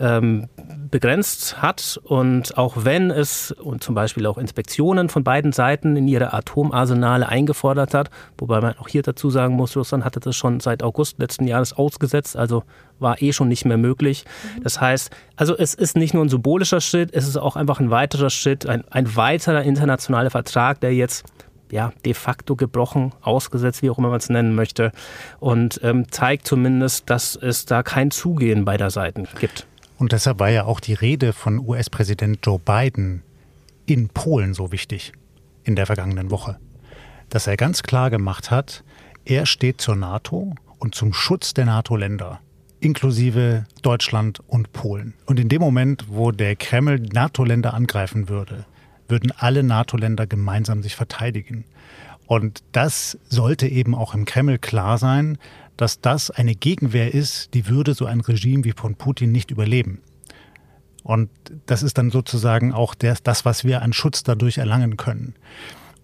ähm, 0.00 0.48
begrenzt 0.90 1.60
hat. 1.60 2.00
Und 2.04 2.56
auch 2.56 2.84
wenn 2.84 3.10
es 3.10 3.52
und 3.52 3.82
zum 3.82 3.94
Beispiel 3.94 4.26
auch 4.26 4.38
Inspektionen 4.38 5.08
von 5.08 5.24
beiden 5.24 5.52
Seiten 5.52 5.96
in 5.96 6.08
ihre 6.08 6.32
Atomarsenale 6.32 7.28
eingefordert 7.28 7.94
hat, 7.94 8.10
wobei 8.38 8.60
man 8.60 8.78
auch 8.78 8.88
hier 8.88 9.02
dazu 9.02 9.30
sagen 9.30 9.54
muss, 9.54 9.76
Russland 9.76 10.04
hatte 10.04 10.20
das 10.20 10.36
schon 10.36 10.60
seit 10.60 10.82
August 10.82 11.18
letzten 11.18 11.46
Jahres 11.46 11.72
ausgesetzt, 11.72 12.36
also 12.36 12.62
war 12.98 13.20
eh 13.22 13.32
schon 13.32 13.48
nicht 13.48 13.64
mehr 13.64 13.76
möglich. 13.76 14.24
Mhm. 14.56 14.62
Das 14.62 14.80
heißt, 14.80 15.10
also 15.36 15.56
es 15.56 15.74
ist 15.74 15.96
nicht 15.96 16.14
nur 16.14 16.24
ein 16.24 16.28
symbolischer 16.28 16.80
Schritt, 16.80 17.10
es 17.12 17.28
ist 17.28 17.36
auch 17.36 17.56
einfach 17.56 17.80
ein 17.80 17.90
weiterer 17.90 18.30
Schritt, 18.30 18.66
ein, 18.66 18.84
ein 18.90 19.14
weiterer 19.16 19.62
internationaler 19.62 20.30
Vertrag, 20.30 20.80
der 20.80 20.94
jetzt 20.94 21.24
ja, 21.70 21.92
de 22.04 22.14
facto 22.14 22.56
gebrochen, 22.56 23.12
ausgesetzt, 23.20 23.82
wie 23.82 23.90
auch 23.90 23.98
immer 23.98 24.08
man 24.08 24.18
es 24.18 24.28
nennen 24.28 24.54
möchte, 24.54 24.92
und 25.40 25.80
ähm, 25.82 26.10
zeigt 26.10 26.46
zumindest, 26.46 27.08
dass 27.10 27.36
es 27.36 27.64
da 27.64 27.82
kein 27.82 28.10
Zugehen 28.10 28.64
beider 28.64 28.90
Seiten 28.90 29.26
gibt. 29.38 29.66
Und 29.98 30.12
deshalb 30.12 30.38
war 30.38 30.50
ja 30.50 30.64
auch 30.64 30.80
die 30.80 30.94
Rede 30.94 31.32
von 31.32 31.58
US-Präsident 31.58 32.38
Joe 32.44 32.58
Biden 32.58 33.22
in 33.86 34.08
Polen 34.08 34.54
so 34.54 34.70
wichtig 34.70 35.12
in 35.64 35.74
der 35.74 35.86
vergangenen 35.86 36.30
Woche. 36.30 36.58
Dass 37.28 37.46
er 37.46 37.56
ganz 37.56 37.82
klar 37.82 38.10
gemacht 38.10 38.50
hat, 38.50 38.84
er 39.24 39.44
steht 39.44 39.80
zur 39.80 39.96
NATO 39.96 40.54
und 40.78 40.94
zum 40.94 41.12
Schutz 41.12 41.52
der 41.52 41.66
NATO-Länder, 41.66 42.40
inklusive 42.80 43.66
Deutschland 43.82 44.40
und 44.46 44.72
Polen. 44.72 45.14
Und 45.26 45.40
in 45.40 45.48
dem 45.48 45.60
Moment, 45.60 46.06
wo 46.08 46.30
der 46.30 46.56
Kreml 46.56 47.00
NATO-Länder 47.00 47.74
angreifen 47.74 48.28
würde, 48.28 48.64
würden 49.08 49.32
alle 49.36 49.62
NATO-Länder 49.62 50.26
gemeinsam 50.26 50.82
sich 50.82 50.94
verteidigen. 50.94 51.64
Und 52.26 52.62
das 52.72 53.18
sollte 53.28 53.66
eben 53.66 53.94
auch 53.94 54.14
im 54.14 54.26
Kreml 54.26 54.58
klar 54.58 54.98
sein, 54.98 55.38
dass 55.76 56.00
das 56.00 56.30
eine 56.30 56.54
Gegenwehr 56.54 57.14
ist, 57.14 57.54
die 57.54 57.68
würde 57.68 57.94
so 57.94 58.04
ein 58.04 58.20
Regime 58.20 58.64
wie 58.64 58.72
von 58.72 58.96
Putin 58.96 59.32
nicht 59.32 59.50
überleben. 59.50 60.02
Und 61.04 61.30
das 61.66 61.82
ist 61.82 61.96
dann 61.96 62.10
sozusagen 62.10 62.72
auch 62.74 62.94
das, 62.94 63.44
was 63.44 63.64
wir 63.64 63.80
an 63.80 63.94
Schutz 63.94 64.24
dadurch 64.24 64.58
erlangen 64.58 64.96
können. 64.96 65.34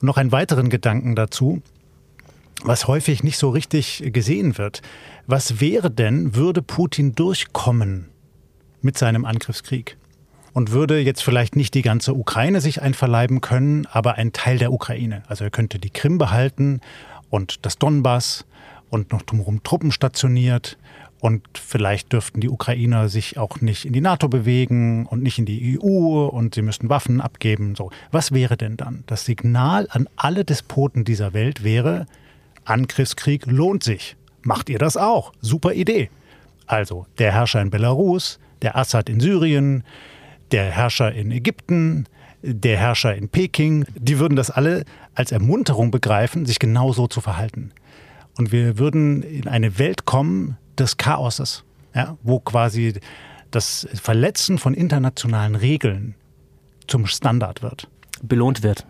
Und 0.00 0.04
noch 0.04 0.16
einen 0.16 0.32
weiteren 0.32 0.70
Gedanken 0.70 1.14
dazu, 1.14 1.60
was 2.62 2.88
häufig 2.88 3.22
nicht 3.22 3.36
so 3.36 3.50
richtig 3.50 4.02
gesehen 4.12 4.56
wird. 4.56 4.80
Was 5.26 5.60
wäre 5.60 5.90
denn, 5.90 6.34
würde 6.34 6.62
Putin 6.62 7.14
durchkommen 7.14 8.08
mit 8.80 8.96
seinem 8.96 9.24
Angriffskrieg? 9.24 9.98
Und 10.54 10.70
würde 10.70 11.00
jetzt 11.00 11.22
vielleicht 11.22 11.56
nicht 11.56 11.74
die 11.74 11.82
ganze 11.82 12.14
Ukraine 12.14 12.60
sich 12.60 12.80
einverleiben 12.80 13.42
können, 13.42 13.86
aber 13.90 14.14
ein 14.14 14.32
Teil 14.32 14.56
der 14.56 14.72
Ukraine. 14.72 15.22
Also 15.26 15.44
er 15.44 15.50
könnte 15.50 15.78
die 15.78 15.90
Krim 15.90 16.16
behalten 16.16 16.80
und 17.28 17.66
das 17.66 17.76
Donbass 17.76 18.46
und 18.88 19.12
noch 19.12 19.22
drumherum 19.22 19.62
Truppen 19.64 19.92
stationiert. 19.92 20.78
Und 21.20 21.42
vielleicht 21.54 22.12
dürften 22.12 22.40
die 22.40 22.50
Ukrainer 22.50 23.08
sich 23.08 23.38
auch 23.38 23.60
nicht 23.60 23.86
in 23.86 23.92
die 23.92 24.00
NATO 24.00 24.28
bewegen 24.28 25.06
und 25.06 25.22
nicht 25.22 25.38
in 25.38 25.46
die 25.46 25.78
EU 25.80 26.26
und 26.26 26.54
sie 26.54 26.62
müssten 26.62 26.88
Waffen 26.88 27.20
abgeben. 27.20 27.74
So, 27.74 27.90
was 28.12 28.30
wäre 28.30 28.56
denn 28.56 28.76
dann? 28.76 29.04
Das 29.06 29.24
Signal 29.24 29.88
an 29.90 30.08
alle 30.16 30.44
Despoten 30.44 31.04
dieser 31.04 31.32
Welt 31.32 31.64
wäre, 31.64 32.06
Angriffskrieg 32.64 33.46
lohnt 33.46 33.82
sich. 33.82 34.16
Macht 34.42 34.68
ihr 34.68 34.78
das 34.78 34.96
auch? 34.96 35.32
Super 35.40 35.72
Idee. 35.72 36.10
Also 36.66 37.06
der 37.18 37.32
Herrscher 37.32 37.62
in 37.62 37.70
Belarus, 37.70 38.38
der 38.62 38.76
Assad 38.76 39.08
in 39.08 39.18
Syrien, 39.18 39.82
der 40.54 40.70
Herrscher 40.70 41.12
in 41.12 41.32
Ägypten, 41.32 42.06
der 42.40 42.76
Herrscher 42.76 43.12
in 43.16 43.28
Peking, 43.28 43.86
die 43.96 44.20
würden 44.20 44.36
das 44.36 44.52
alle 44.52 44.84
als 45.16 45.32
Ermunterung 45.32 45.90
begreifen, 45.90 46.46
sich 46.46 46.60
genauso 46.60 47.08
zu 47.08 47.20
verhalten. 47.20 47.72
Und 48.38 48.52
wir 48.52 48.78
würden 48.78 49.24
in 49.24 49.48
eine 49.48 49.80
Welt 49.80 50.04
kommen 50.04 50.56
des 50.78 50.96
Chaoses, 50.96 51.64
ja, 51.92 52.16
wo 52.22 52.38
quasi 52.38 52.94
das 53.50 53.88
Verletzen 53.94 54.58
von 54.58 54.74
internationalen 54.74 55.56
Regeln 55.56 56.14
zum 56.86 57.06
Standard 57.06 57.60
wird 57.60 57.88
belohnt 58.28 58.62
wird. 58.62 58.84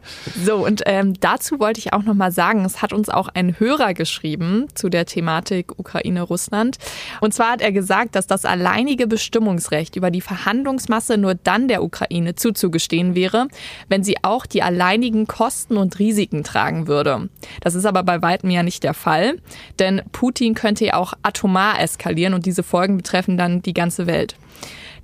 So, 0.44 0.64
und 0.64 0.82
ähm, 0.86 1.14
dazu 1.20 1.60
wollte 1.60 1.80
ich 1.80 1.92
auch 1.92 2.02
noch 2.02 2.14
mal 2.14 2.32
sagen, 2.32 2.64
es 2.64 2.82
hat 2.82 2.92
uns 2.92 3.08
auch 3.08 3.28
ein 3.28 3.58
Hörer 3.58 3.94
geschrieben 3.94 4.66
zu 4.74 4.88
der 4.88 5.06
Thematik 5.06 5.78
Ukraine-Russland. 5.78 6.78
Und 7.20 7.34
zwar 7.34 7.52
hat 7.52 7.62
er 7.62 7.72
gesagt, 7.72 8.14
dass 8.14 8.26
das 8.26 8.44
alleinige 8.44 9.06
Bestimmungsrecht 9.06 9.96
über 9.96 10.10
die 10.10 10.20
Verhandlungsmasse 10.20 11.18
nur 11.18 11.34
dann 11.34 11.68
der 11.68 11.82
Ukraine 11.82 12.34
zuzugestehen 12.34 13.14
wäre, 13.14 13.48
wenn 13.88 14.04
sie 14.04 14.16
auch 14.22 14.46
die 14.46 14.62
alleinigen 14.62 15.26
Kosten 15.26 15.76
und 15.76 15.98
Risiken 15.98 16.44
tragen 16.44 16.86
würde. 16.86 17.28
Das 17.60 17.74
ist 17.74 17.84
aber 17.84 18.02
bei 18.02 18.22
weitem 18.22 18.50
ja 18.50 18.62
nicht 18.62 18.82
der 18.82 18.94
Fall, 18.94 19.38
denn 19.78 20.02
Putin 20.12 20.54
könnte 20.54 20.86
ja 20.86 20.94
auch 20.94 21.14
atomar 21.22 21.80
eskalieren 21.80 22.34
und 22.34 22.46
diese 22.46 22.62
Folgen 22.62 22.96
betreffen 22.96 23.36
dann 23.36 23.62
die 23.62 23.74
ganze 23.74 24.06
Welt. 24.06 24.36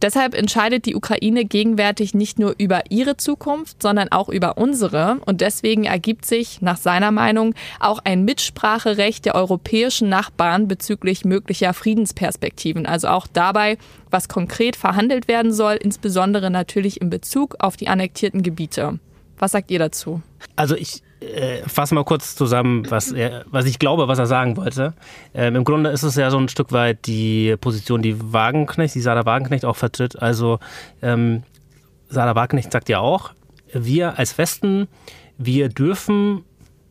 Deshalb 0.02 0.35
entscheidet 0.35 0.87
die 0.87 0.95
Ukraine 0.95 1.45
gegenwärtig 1.45 2.14
nicht 2.14 2.38
nur 2.38 2.54
über 2.59 2.90
ihre 2.90 3.16
Zukunft, 3.16 3.83
sondern 3.83 4.11
auch 4.11 4.28
über 4.28 4.57
unsere. 4.57 5.19
Und 5.26 5.42
deswegen 5.42 5.85
ergibt 5.85 6.25
sich 6.25 6.62
nach 6.62 6.78
seiner 6.78 7.11
Meinung 7.11 7.54
auch 7.80 8.00
ein 8.04 8.25
Mitspracherecht 8.25 9.26
der 9.26 9.35
europäischen 9.35 10.09
Nachbarn 10.09 10.69
bezüglich 10.69 11.25
möglicher 11.25 11.75
Friedensperspektiven. 11.75 12.87
Also 12.87 13.09
auch 13.09 13.26
dabei, 13.26 13.76
was 14.11 14.28
konkret 14.28 14.76
verhandelt 14.76 15.28
werden 15.28 15.52
soll, 15.52 15.75
insbesondere 15.75 16.50
natürlich 16.50 17.00
in 17.00 17.11
Bezug 17.11 17.57
auf 17.59 17.76
die 17.76 17.88
annektierten 17.88 18.42
Gebiete. 18.42 18.99
Was 19.38 19.52
sagt 19.52 19.71
ihr 19.71 19.78
dazu? 19.78 20.23
Also 20.57 20.76
ich 20.76 21.02
äh, 21.21 21.62
fasse 21.69 21.95
mal 21.95 22.05
kurz 22.05 22.35
zusammen, 22.35 22.91
was, 22.91 23.12
er, 23.12 23.45
was 23.50 23.67
ich 23.67 23.79
glaube, 23.79 24.09
was 24.09 24.19
er 24.19 24.27
sagen 24.27 24.57
wollte. 24.57 24.95
Ähm, 25.35 25.57
Im 25.57 25.65
Grunde 25.65 25.91
ist 25.91 26.03
es 26.03 26.17
ja 26.17 26.31
so 26.31 26.39
ein 26.39 26.49
Stück 26.49 26.73
weit 26.73 27.07
die 27.07 27.57
Position, 27.61 28.03
die 28.03 28.33
Wagenknecht, 28.33 28.95
die 28.95 29.00
Sarah 29.00 29.27
Wagenknecht 29.27 29.65
auch 29.65 29.77
vertritt. 29.77 30.21
Also 30.21 30.59
ähm, 31.03 31.43
Sarah 32.09 32.35
Wagenknecht 32.35 32.73
sagt 32.73 32.89
ja 32.89 33.00
auch, 33.00 33.33
wir 33.73 34.19
als 34.19 34.39
Westen, 34.39 34.89
wir 35.39 35.69
dürfen, 35.69 36.45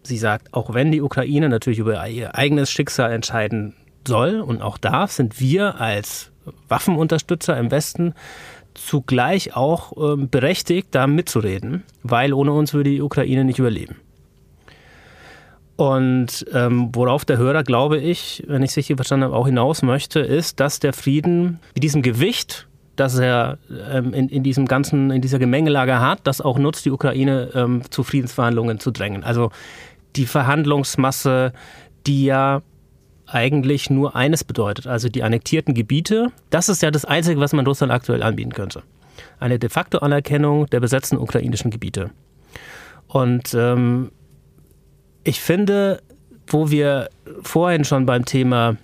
sie 0.03 0.17
sagt, 0.17 0.53
auch 0.53 0.73
wenn 0.73 0.91
die 0.91 1.01
Ukraine 1.01 1.49
natürlich 1.49 1.79
über 1.79 2.07
ihr 2.07 2.35
eigenes 2.35 2.71
Schicksal 2.71 3.11
entscheiden 3.11 3.75
soll 4.07 4.39
und 4.39 4.61
auch 4.61 4.77
darf, 4.77 5.11
sind 5.11 5.39
wir 5.39 5.81
als 5.81 6.31
Waffenunterstützer 6.67 7.57
im 7.57 7.69
Westen 7.71 8.13
zugleich 8.73 9.55
auch 9.55 9.91
ähm, 9.97 10.29
berechtigt, 10.29 10.89
da 10.91 11.07
mitzureden, 11.07 11.83
weil 12.03 12.33
ohne 12.33 12.53
uns 12.53 12.73
würde 12.73 12.91
die 12.91 13.01
Ukraine 13.01 13.43
nicht 13.43 13.59
überleben. 13.59 13.97
Und 15.79 16.45
ähm, 16.51 16.89
worauf 16.91 17.23
der 17.23 17.37
Hörer, 17.37 17.63
glaube 17.63 17.99
ich, 17.99 18.43
wenn 18.47 18.63
ich 18.63 18.71
es 18.71 18.75
richtig 18.75 18.97
verstanden 18.97 19.23
habe, 19.23 19.35
auch 19.37 19.45
hinaus 19.45 19.81
möchte, 19.81 20.19
ist, 20.19 20.59
dass 20.59 20.81
der 20.81 20.91
Frieden 20.91 21.61
mit 21.73 21.83
diesem 21.83 22.01
Gewicht, 22.01 22.67
das 22.97 23.17
er 23.17 23.59
ähm, 23.89 24.13
in, 24.13 24.27
in 24.27 24.43
diesem 24.43 24.65
ganzen, 24.65 25.09
in 25.09 25.21
dieser 25.21 25.39
Gemengelage 25.39 26.01
hat, 26.01 26.19
das 26.25 26.41
auch 26.41 26.59
nutzt, 26.59 26.83
die 26.83 26.91
Ukraine 26.91 27.51
ähm, 27.55 27.81
zu 27.91 28.03
Friedensverhandlungen 28.03 28.81
zu 28.81 28.91
drängen. 28.91 29.23
Also 29.23 29.51
die 30.17 30.25
Verhandlungsmasse, 30.25 31.53
die 32.05 32.25
ja 32.25 32.61
eigentlich 33.25 33.89
nur 33.89 34.17
eines 34.17 34.43
bedeutet, 34.43 34.85
also 34.85 35.07
die 35.07 35.23
annektierten 35.23 35.75
Gebiete. 35.75 36.33
Das 36.49 36.67
ist 36.67 36.81
ja 36.81 36.91
das 36.91 37.05
Einzige, 37.05 37.39
was 37.39 37.53
man 37.53 37.65
Russland 37.65 37.93
aktuell 37.93 38.21
anbieten 38.21 38.51
könnte. 38.51 38.83
Eine 39.39 39.59
de 39.59 39.69
facto 39.69 39.99
Anerkennung 39.99 40.65
der 40.65 40.81
besetzten 40.81 41.17
ukrainischen 41.17 41.71
Gebiete. 41.71 42.09
Und 43.07 43.53
ähm, 43.53 44.11
ich 45.29 45.41
finde, 45.41 46.01
wo 46.47 46.71
wir 46.71 47.09
vorhin 47.43 47.85
schon 47.85 48.07
beim 48.07 48.25
Thema 48.25 48.77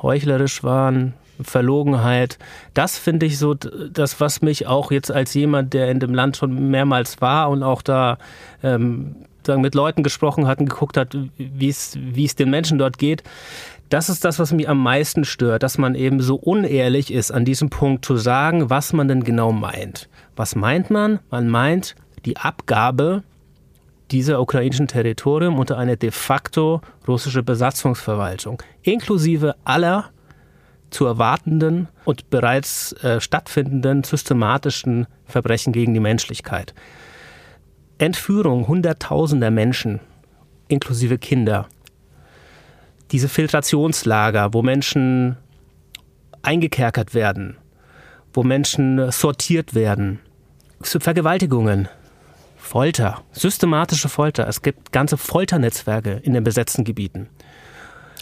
heuchlerisch 0.00 0.62
waren, 0.62 1.14
Verlogenheit, 1.42 2.38
das 2.74 2.96
finde 2.96 3.26
ich 3.26 3.38
so 3.38 3.54
das, 3.54 4.20
was 4.20 4.40
mich 4.40 4.68
auch 4.68 4.92
jetzt 4.92 5.10
als 5.10 5.34
jemand, 5.34 5.74
der 5.74 5.90
in 5.90 5.98
dem 5.98 6.14
Land 6.14 6.36
schon 6.36 6.70
mehrmals 6.70 7.20
war 7.20 7.50
und 7.50 7.64
auch 7.64 7.82
da 7.82 8.18
ähm, 8.62 9.16
mit 9.48 9.74
Leuten 9.74 10.04
gesprochen 10.04 10.46
hat 10.46 10.60
und 10.60 10.68
geguckt 10.68 10.96
hat, 10.96 11.16
wie 11.36 11.68
es 11.68 12.36
den 12.36 12.50
Menschen 12.50 12.78
dort 12.78 12.98
geht, 12.98 13.24
das 13.88 14.08
ist 14.08 14.24
das, 14.24 14.38
was 14.38 14.52
mich 14.52 14.68
am 14.68 14.80
meisten 14.80 15.24
stört, 15.24 15.64
dass 15.64 15.76
man 15.76 15.96
eben 15.96 16.20
so 16.20 16.36
unehrlich 16.36 17.12
ist, 17.12 17.32
an 17.32 17.44
diesem 17.44 17.68
Punkt 17.68 18.04
zu 18.04 18.16
sagen, 18.16 18.70
was 18.70 18.92
man 18.92 19.08
denn 19.08 19.24
genau 19.24 19.50
meint. 19.50 20.08
Was 20.36 20.54
meint 20.54 20.90
man? 20.90 21.18
Man 21.30 21.48
meint 21.48 21.96
die 22.24 22.36
Abgabe 22.36 23.24
dieser 24.10 24.40
ukrainischen 24.40 24.88
Territorium 24.88 25.58
unter 25.58 25.78
eine 25.78 25.96
de 25.96 26.10
facto 26.10 26.80
russische 27.06 27.42
Besatzungsverwaltung, 27.42 28.62
inklusive 28.82 29.54
aller 29.64 30.10
zu 30.90 31.06
erwartenden 31.06 31.88
und 32.04 32.30
bereits 32.30 32.92
äh, 33.04 33.20
stattfindenden 33.20 34.02
systematischen 34.02 35.06
Verbrechen 35.24 35.72
gegen 35.72 35.94
die 35.94 36.00
Menschlichkeit. 36.00 36.74
Entführung 37.98 38.66
hunderttausender 38.66 39.50
Menschen, 39.50 40.00
inklusive 40.68 41.18
Kinder. 41.18 41.68
Diese 43.12 43.28
Filtrationslager, 43.28 44.52
wo 44.52 44.62
Menschen 44.62 45.36
eingekerkert 46.42 47.14
werden, 47.14 47.56
wo 48.32 48.42
Menschen 48.42 49.10
sortiert 49.10 49.74
werden. 49.74 50.20
Vergewaltigungen, 50.80 51.88
Folter, 52.70 53.24
systematische 53.32 54.08
Folter. 54.08 54.46
Es 54.46 54.62
gibt 54.62 54.92
ganze 54.92 55.16
Folternetzwerke 55.16 56.20
in 56.22 56.34
den 56.34 56.44
besetzten 56.44 56.84
Gebieten. 56.84 57.28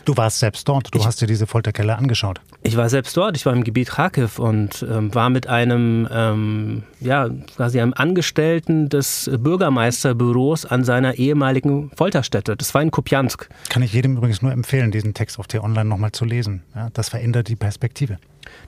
Du 0.06 0.16
warst 0.16 0.38
selbst 0.38 0.66
dort, 0.66 0.94
du 0.94 0.98
ich, 0.98 1.04
hast 1.04 1.20
dir 1.20 1.26
diese 1.26 1.46
Folterkeller 1.46 1.98
angeschaut. 1.98 2.40
Ich 2.62 2.74
war 2.78 2.88
selbst 2.88 3.14
dort, 3.14 3.36
ich 3.36 3.44
war 3.44 3.52
im 3.52 3.62
Gebiet 3.62 3.90
Kharkiv 3.90 4.38
und 4.38 4.86
ähm, 4.90 5.14
war 5.14 5.28
mit 5.28 5.48
einem, 5.48 6.08
ähm, 6.10 6.82
ja, 6.98 7.28
quasi 7.56 7.78
einem 7.78 7.92
Angestellten 7.92 8.88
des 8.88 9.30
Bürgermeisterbüros 9.38 10.64
an 10.64 10.82
seiner 10.82 11.16
ehemaligen 11.16 11.90
Folterstätte. 11.94 12.56
Das 12.56 12.72
war 12.72 12.80
in 12.80 12.90
Kupiansk. 12.90 13.50
Kann 13.68 13.82
ich 13.82 13.92
jedem 13.92 14.16
übrigens 14.16 14.40
nur 14.40 14.52
empfehlen, 14.52 14.90
diesen 14.90 15.12
Text 15.12 15.38
auf 15.38 15.46
T-Online 15.46 15.90
nochmal 15.90 16.12
zu 16.12 16.24
lesen. 16.24 16.62
Ja, 16.74 16.88
das 16.94 17.10
verändert 17.10 17.48
die 17.48 17.56
Perspektive. 17.56 18.16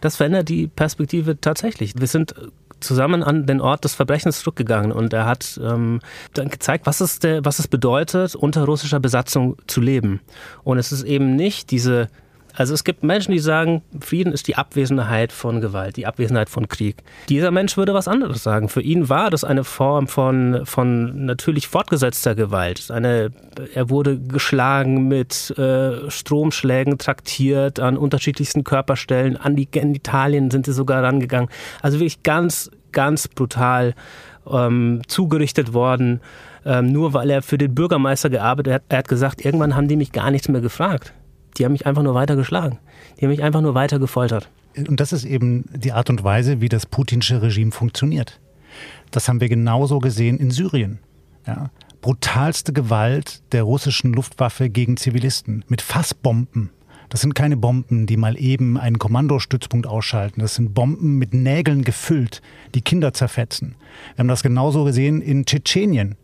Das 0.02 0.16
verändert 0.16 0.50
die 0.50 0.66
Perspektive 0.66 1.40
tatsächlich. 1.40 1.94
Wir 1.98 2.06
sind 2.06 2.34
zusammen 2.80 3.22
an 3.22 3.46
den 3.46 3.60
Ort 3.60 3.84
des 3.84 3.94
Verbrechens 3.94 4.40
zurückgegangen 4.40 4.92
und 4.92 5.12
er 5.12 5.26
hat 5.26 5.60
ähm, 5.62 6.00
dann 6.34 6.48
gezeigt, 6.48 6.86
was 6.86 7.00
es, 7.00 7.18
der, 7.18 7.44
was 7.44 7.58
es 7.58 7.68
bedeutet, 7.68 8.34
unter 8.34 8.64
russischer 8.64 9.00
Besatzung 9.00 9.56
zu 9.66 9.80
leben. 9.80 10.20
Und 10.64 10.78
es 10.78 10.92
ist 10.92 11.02
eben 11.02 11.36
nicht 11.36 11.70
diese 11.70 12.08
also 12.54 12.74
es 12.74 12.84
gibt 12.84 13.02
Menschen, 13.02 13.32
die 13.32 13.38
sagen, 13.38 13.82
Frieden 14.00 14.32
ist 14.32 14.48
die 14.48 14.56
Abwesenheit 14.56 15.32
von 15.32 15.60
Gewalt, 15.60 15.96
die 15.96 16.06
Abwesenheit 16.06 16.48
von 16.48 16.68
Krieg. 16.68 16.96
Dieser 17.28 17.50
Mensch 17.50 17.76
würde 17.76 17.94
was 17.94 18.08
anderes 18.08 18.42
sagen. 18.42 18.68
Für 18.68 18.82
ihn 18.82 19.08
war 19.08 19.30
das 19.30 19.44
eine 19.44 19.64
Form 19.64 20.08
von, 20.08 20.62
von 20.64 21.24
natürlich 21.24 21.68
fortgesetzter 21.68 22.34
Gewalt. 22.34 22.90
Eine, 22.90 23.30
er 23.74 23.90
wurde 23.90 24.18
geschlagen 24.18 25.08
mit 25.08 25.50
äh, 25.58 26.10
Stromschlägen, 26.10 26.98
traktiert 26.98 27.80
an 27.80 27.96
unterschiedlichsten 27.96 28.64
Körperstellen, 28.64 29.36
an 29.36 29.56
die 29.56 29.70
Genitalien 29.70 30.50
sind 30.50 30.66
sie 30.66 30.72
sogar 30.72 31.02
rangegangen. 31.02 31.50
Also 31.82 31.98
wirklich 31.98 32.22
ganz, 32.22 32.70
ganz 32.92 33.28
brutal 33.28 33.94
ähm, 34.50 35.02
zugerichtet 35.06 35.72
worden. 35.72 36.20
Ähm, 36.64 36.92
nur 36.92 37.14
weil 37.14 37.30
er 37.30 37.40
für 37.40 37.56
den 37.56 37.74
Bürgermeister 37.74 38.28
gearbeitet 38.28 38.74
hat. 38.74 38.82
Er 38.90 38.98
hat 38.98 39.08
gesagt, 39.08 39.42
irgendwann 39.44 39.76
haben 39.76 39.88
die 39.88 39.96
mich 39.96 40.12
gar 40.12 40.30
nichts 40.30 40.46
mehr 40.48 40.60
gefragt. 40.60 41.14
Die 41.60 41.66
haben 41.66 41.72
mich 41.72 41.84
einfach 41.84 42.02
nur 42.02 42.14
weiter 42.14 42.36
geschlagen. 42.36 42.78
Die 43.18 43.26
haben 43.26 43.30
mich 43.30 43.42
einfach 43.42 43.60
nur 43.60 43.74
weiter 43.74 43.98
gefoltert. 43.98 44.48
Und 44.76 44.98
das 44.98 45.12
ist 45.12 45.26
eben 45.26 45.66
die 45.74 45.92
Art 45.92 46.08
und 46.08 46.24
Weise, 46.24 46.62
wie 46.62 46.70
das 46.70 46.86
putinsche 46.86 47.42
Regime 47.42 47.70
funktioniert. 47.70 48.40
Das 49.10 49.28
haben 49.28 49.42
wir 49.42 49.50
genauso 49.50 49.98
gesehen 49.98 50.38
in 50.38 50.50
Syrien. 50.50 51.00
Ja. 51.46 51.70
Brutalste 52.00 52.72
Gewalt 52.72 53.42
der 53.52 53.64
russischen 53.64 54.14
Luftwaffe 54.14 54.70
gegen 54.70 54.96
Zivilisten 54.96 55.62
mit 55.68 55.82
Fassbomben. 55.82 56.70
Das 57.10 57.20
sind 57.20 57.34
keine 57.34 57.58
Bomben, 57.58 58.06
die 58.06 58.16
mal 58.16 58.40
eben 58.40 58.78
einen 58.78 58.98
Kommandostützpunkt 58.98 59.86
ausschalten. 59.86 60.40
Das 60.40 60.54
sind 60.54 60.72
Bomben 60.72 61.18
mit 61.18 61.34
Nägeln 61.34 61.84
gefüllt, 61.84 62.40
die 62.74 62.80
Kinder 62.80 63.12
zerfetzen. 63.12 63.74
Wir 64.14 64.20
haben 64.20 64.28
das 64.28 64.42
genauso 64.42 64.84
gesehen 64.84 65.20
in 65.20 65.44
Tschetschenien, 65.44 66.14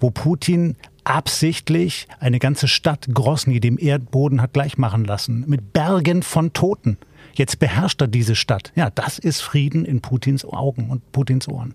wo 0.00 0.10
Putin 0.10 0.76
absichtlich 1.04 2.06
eine 2.20 2.38
ganze 2.38 2.68
Stadt 2.68 3.08
Grosny 3.12 3.60
dem 3.60 3.78
Erdboden 3.78 4.40
hat 4.40 4.52
gleichmachen 4.52 5.04
lassen, 5.04 5.44
mit 5.46 5.72
Bergen 5.72 6.22
von 6.22 6.52
Toten. 6.52 6.98
Jetzt 7.34 7.58
beherrscht 7.58 8.00
er 8.00 8.08
diese 8.08 8.34
Stadt. 8.34 8.72
Ja, 8.74 8.90
das 8.90 9.18
ist 9.18 9.40
Frieden 9.40 9.84
in 9.84 10.00
Putins 10.00 10.44
Augen 10.44 10.90
und 10.90 11.12
Putins 11.12 11.48
Ohren. 11.48 11.74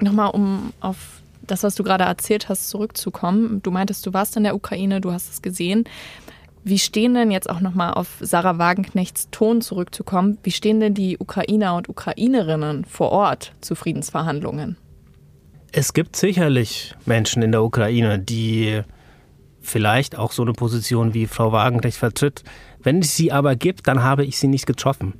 Nochmal, 0.00 0.30
um 0.30 0.72
auf 0.80 1.22
das, 1.42 1.62
was 1.62 1.74
du 1.74 1.82
gerade 1.82 2.04
erzählt 2.04 2.48
hast, 2.48 2.68
zurückzukommen. 2.68 3.62
Du 3.62 3.70
meintest, 3.70 4.04
du 4.06 4.12
warst 4.12 4.36
in 4.36 4.44
der 4.44 4.54
Ukraine, 4.54 5.00
du 5.00 5.12
hast 5.12 5.30
es 5.32 5.42
gesehen. 5.42 5.84
Wie 6.64 6.78
stehen 6.78 7.14
denn 7.14 7.30
jetzt 7.30 7.48
auch 7.48 7.60
nochmal 7.60 7.94
auf 7.94 8.18
Sarah 8.20 8.58
Wagenknechts 8.58 9.28
Ton 9.30 9.60
zurückzukommen? 9.60 10.38
Wie 10.42 10.50
stehen 10.50 10.80
denn 10.80 10.94
die 10.94 11.18
Ukrainer 11.18 11.76
und 11.76 11.88
Ukrainerinnen 11.88 12.84
vor 12.84 13.10
Ort 13.10 13.52
zu 13.60 13.74
Friedensverhandlungen? 13.74 14.76
Es 15.72 15.92
gibt 15.92 16.16
sicherlich 16.16 16.94
Menschen 17.04 17.42
in 17.42 17.52
der 17.52 17.62
Ukraine, 17.62 18.18
die 18.18 18.82
vielleicht 19.60 20.16
auch 20.16 20.32
so 20.32 20.42
eine 20.42 20.52
Position 20.52 21.14
wie 21.14 21.26
Frau 21.26 21.52
Wagenknecht 21.52 21.98
vertritt. 21.98 22.42
Wenn 22.82 23.00
es 23.00 23.16
sie 23.16 23.32
aber 23.32 23.54
gibt, 23.54 23.86
dann 23.86 24.02
habe 24.02 24.24
ich 24.24 24.38
sie 24.38 24.48
nicht 24.48 24.66
getroffen. 24.66 25.14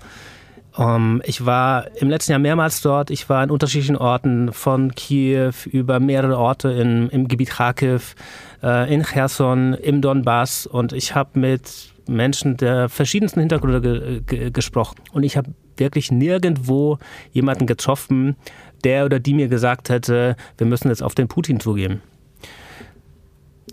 Um, 0.77 0.87
ähm, 0.87 1.23
ich 1.25 1.45
war 1.45 1.97
im 1.97 2.09
letzten 2.09 2.33
Jahr 2.33 2.39
mehrmals 2.39 2.81
dort. 2.83 3.11
Ich 3.11 3.29
war 3.29 3.43
in 3.43 3.51
unterschiedlichen 3.51 3.97
Orten 3.97 4.53
von 4.53 4.95
Kiew 4.95 5.53
über 5.67 5.99
mehrere 5.99 6.39
Orte 6.39 6.71
in, 6.71 7.09
im 7.09 7.27
Gebiet 7.27 7.51
Kharkiv, 7.51 8.15
äh, 8.63 8.93
in 8.93 9.03
Cherson, 9.03 9.75
im 9.75 10.01
Donbass 10.01 10.67
und 10.67 10.93
ich 10.93 11.17
habe 11.17 11.39
mit 11.39 11.93
Menschen 12.07 12.57
der 12.57 12.89
verschiedensten 12.89 13.41
Hintergründe 13.41 13.81
ge 13.81 14.21
ge 14.25 14.51
gesprochen. 14.51 14.97
Und 15.13 15.25
ich 15.25 15.37
habe 15.37 15.51
wirklich 15.77 16.11
nirgendwo 16.11 16.99
jemanden 17.33 17.67
getroffen, 17.67 18.37
der 18.85 19.05
oder 19.05 19.21
die 19.21 19.35
mir 19.35 19.49
gesagt 19.49 19.91
hätte, 19.91 20.37
wir 20.57 20.67
müssen 20.67 20.89
jetzt 20.89 21.03
auf 21.03 21.15
den 21.15 21.29
Putin 21.29 21.61
zugehen. 21.61 22.03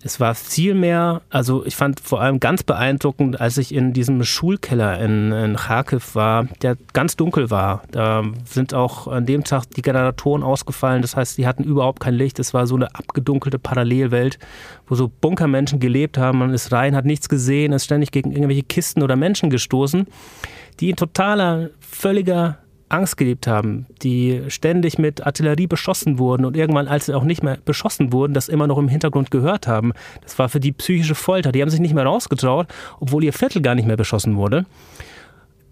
Es 0.05 0.19
war 0.19 0.35
viel 0.35 0.75
mehr, 0.75 1.23
also 1.31 1.65
ich 1.65 1.75
fand 1.75 1.99
vor 1.99 2.21
allem 2.21 2.39
ganz 2.39 2.61
beeindruckend, 2.61 3.41
als 3.41 3.57
ich 3.57 3.73
in 3.73 3.91
diesem 3.91 4.23
Schulkeller 4.23 4.99
in, 4.99 5.31
in 5.31 5.55
Kharkiv 5.55 6.13
war, 6.13 6.47
der 6.61 6.77
ganz 6.93 7.15
dunkel 7.15 7.49
war. 7.49 7.81
Da 7.89 8.21
sind 8.45 8.75
auch 8.75 9.07
an 9.07 9.25
dem 9.25 9.43
Tag 9.43 9.65
die 9.75 9.81
Generatoren 9.81 10.43
ausgefallen. 10.43 11.01
Das 11.01 11.15
heißt, 11.15 11.39
die 11.39 11.47
hatten 11.47 11.63
überhaupt 11.63 12.01
kein 12.01 12.13
Licht. 12.13 12.37
Es 12.37 12.53
war 12.53 12.67
so 12.67 12.75
eine 12.75 12.93
abgedunkelte 12.93 13.57
Parallelwelt, 13.57 14.37
wo 14.85 14.93
so 14.93 15.07
Bunkermenschen 15.07 15.79
gelebt 15.79 16.19
haben. 16.19 16.37
Man 16.37 16.53
ist 16.53 16.71
rein, 16.71 16.95
hat 16.95 17.05
nichts 17.05 17.27
gesehen, 17.27 17.73
ist 17.73 17.85
ständig 17.85 18.11
gegen 18.11 18.31
irgendwelche 18.31 18.61
Kisten 18.61 19.01
oder 19.01 19.15
Menschen 19.15 19.49
gestoßen, 19.49 20.05
die 20.79 20.91
in 20.91 20.97
totaler, 20.97 21.71
völliger 21.79 22.59
Angst 22.89 23.17
gelebt 23.17 23.47
haben, 23.47 23.87
die 24.01 24.43
ständig 24.47 24.97
mit 24.97 25.25
Artillerie 25.25 25.67
beschossen 25.67 26.19
wurden 26.19 26.45
und 26.45 26.55
irgendwann, 26.55 26.87
als 26.87 27.07
sie 27.07 27.13
auch 27.13 27.23
nicht 27.23 27.43
mehr 27.43 27.57
beschossen 27.63 28.13
wurden, 28.13 28.33
das 28.33 28.47
immer 28.47 28.67
noch 28.67 28.77
im 28.77 28.87
Hintergrund 28.87 29.31
gehört 29.31 29.67
haben. 29.67 29.93
Das 30.21 30.37
war 30.37 30.49
für 30.49 30.59
die 30.59 30.71
psychische 30.71 31.15
Folter. 31.15 31.51
Die 31.51 31.61
haben 31.61 31.69
sich 31.69 31.79
nicht 31.79 31.95
mehr 31.95 32.05
rausgetraut, 32.05 32.67
obwohl 32.99 33.23
ihr 33.23 33.33
Viertel 33.33 33.61
gar 33.61 33.75
nicht 33.75 33.87
mehr 33.87 33.97
beschossen 33.97 34.35
wurde. 34.35 34.65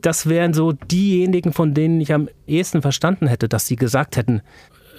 Das 0.01 0.27
wären 0.27 0.53
so 0.53 0.73
diejenigen, 0.73 1.53
von 1.53 1.73
denen 1.73 2.01
ich 2.01 2.13
am 2.13 2.27
ehesten 2.45 2.81
verstanden 2.81 3.27
hätte, 3.27 3.47
dass 3.47 3.67
sie 3.67 3.77
gesagt 3.77 4.17
hätten, 4.17 4.41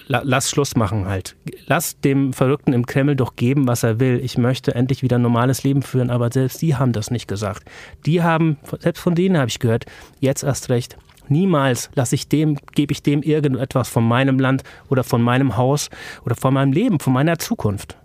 lass 0.07 0.49
Schluss 0.49 0.75
machen 0.75 1.07
halt. 1.07 1.35
Lass 1.67 1.99
dem 1.99 2.33
Verrückten 2.33 2.73
im 2.73 2.85
Kreml 2.85 3.15
doch 3.15 3.35
geben, 3.35 3.67
was 3.67 3.83
er 3.83 3.99
will. 3.99 4.19
Ich 4.23 4.37
möchte 4.37 4.73
endlich 4.73 5.03
wieder 5.03 5.17
ein 5.17 5.21
normales 5.21 5.63
Leben 5.63 5.81
führen, 5.81 6.09
aber 6.09 6.31
selbst 6.31 6.61
die 6.61 6.75
haben 6.75 6.93
das 6.93 7.11
nicht 7.11 7.27
gesagt. 7.27 7.67
Die 8.05 8.23
haben, 8.23 8.57
selbst 8.79 9.01
von 9.01 9.15
denen 9.15 9.37
habe 9.37 9.49
ich 9.49 9.59
gehört, 9.59 9.85
jetzt 10.19 10.43
erst 10.43 10.69
recht, 10.69 10.97
Niemals 11.29 11.89
lasse 11.95 12.15
ich 12.15 12.27
dem, 12.27 12.57
gebe 12.73 12.91
ich 12.91 13.03
dem 13.03 13.21
irgendetwas 13.21 13.89
von 13.89 14.07
meinem 14.07 14.39
Land 14.39 14.63
oder 14.89 15.03
von 15.03 15.21
meinem 15.21 15.57
Haus 15.57 15.89
oder 16.25 16.35
von 16.35 16.53
meinem 16.53 16.71
Leben, 16.71 16.99
von 16.99 17.13
meiner 17.13 17.37
Zukunft. 17.39 17.97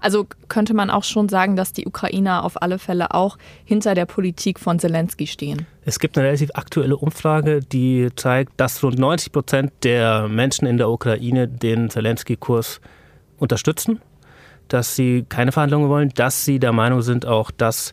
Also 0.00 0.26
könnte 0.48 0.72
man 0.72 0.88
auch 0.88 1.04
schon 1.04 1.28
sagen, 1.28 1.54
dass 1.54 1.72
die 1.72 1.86
Ukrainer 1.86 2.44
auf 2.44 2.62
alle 2.62 2.78
Fälle 2.78 3.12
auch 3.12 3.36
hinter 3.64 3.94
der 3.94 4.06
Politik 4.06 4.58
von 4.58 4.78
Zelensky 4.78 5.26
stehen. 5.26 5.66
Es 5.84 5.98
gibt 5.98 6.16
eine 6.16 6.26
relativ 6.26 6.50
aktuelle 6.54 6.96
Umfrage, 6.96 7.60
die 7.60 8.08
zeigt, 8.16 8.58
dass 8.58 8.82
rund 8.82 8.98
90 8.98 9.32
Prozent 9.32 9.72
der 9.82 10.28
Menschen 10.28 10.66
in 10.66 10.78
der 10.78 10.88
Ukraine 10.88 11.46
den 11.46 11.90
Zelensky-Kurs 11.90 12.80
unterstützen, 13.36 14.00
dass 14.68 14.96
sie 14.96 15.26
keine 15.28 15.52
Verhandlungen 15.52 15.90
wollen, 15.90 16.10
dass 16.14 16.44
sie 16.46 16.58
der 16.58 16.72
Meinung 16.72 17.02
sind 17.02 17.26
auch, 17.26 17.50
dass 17.50 17.92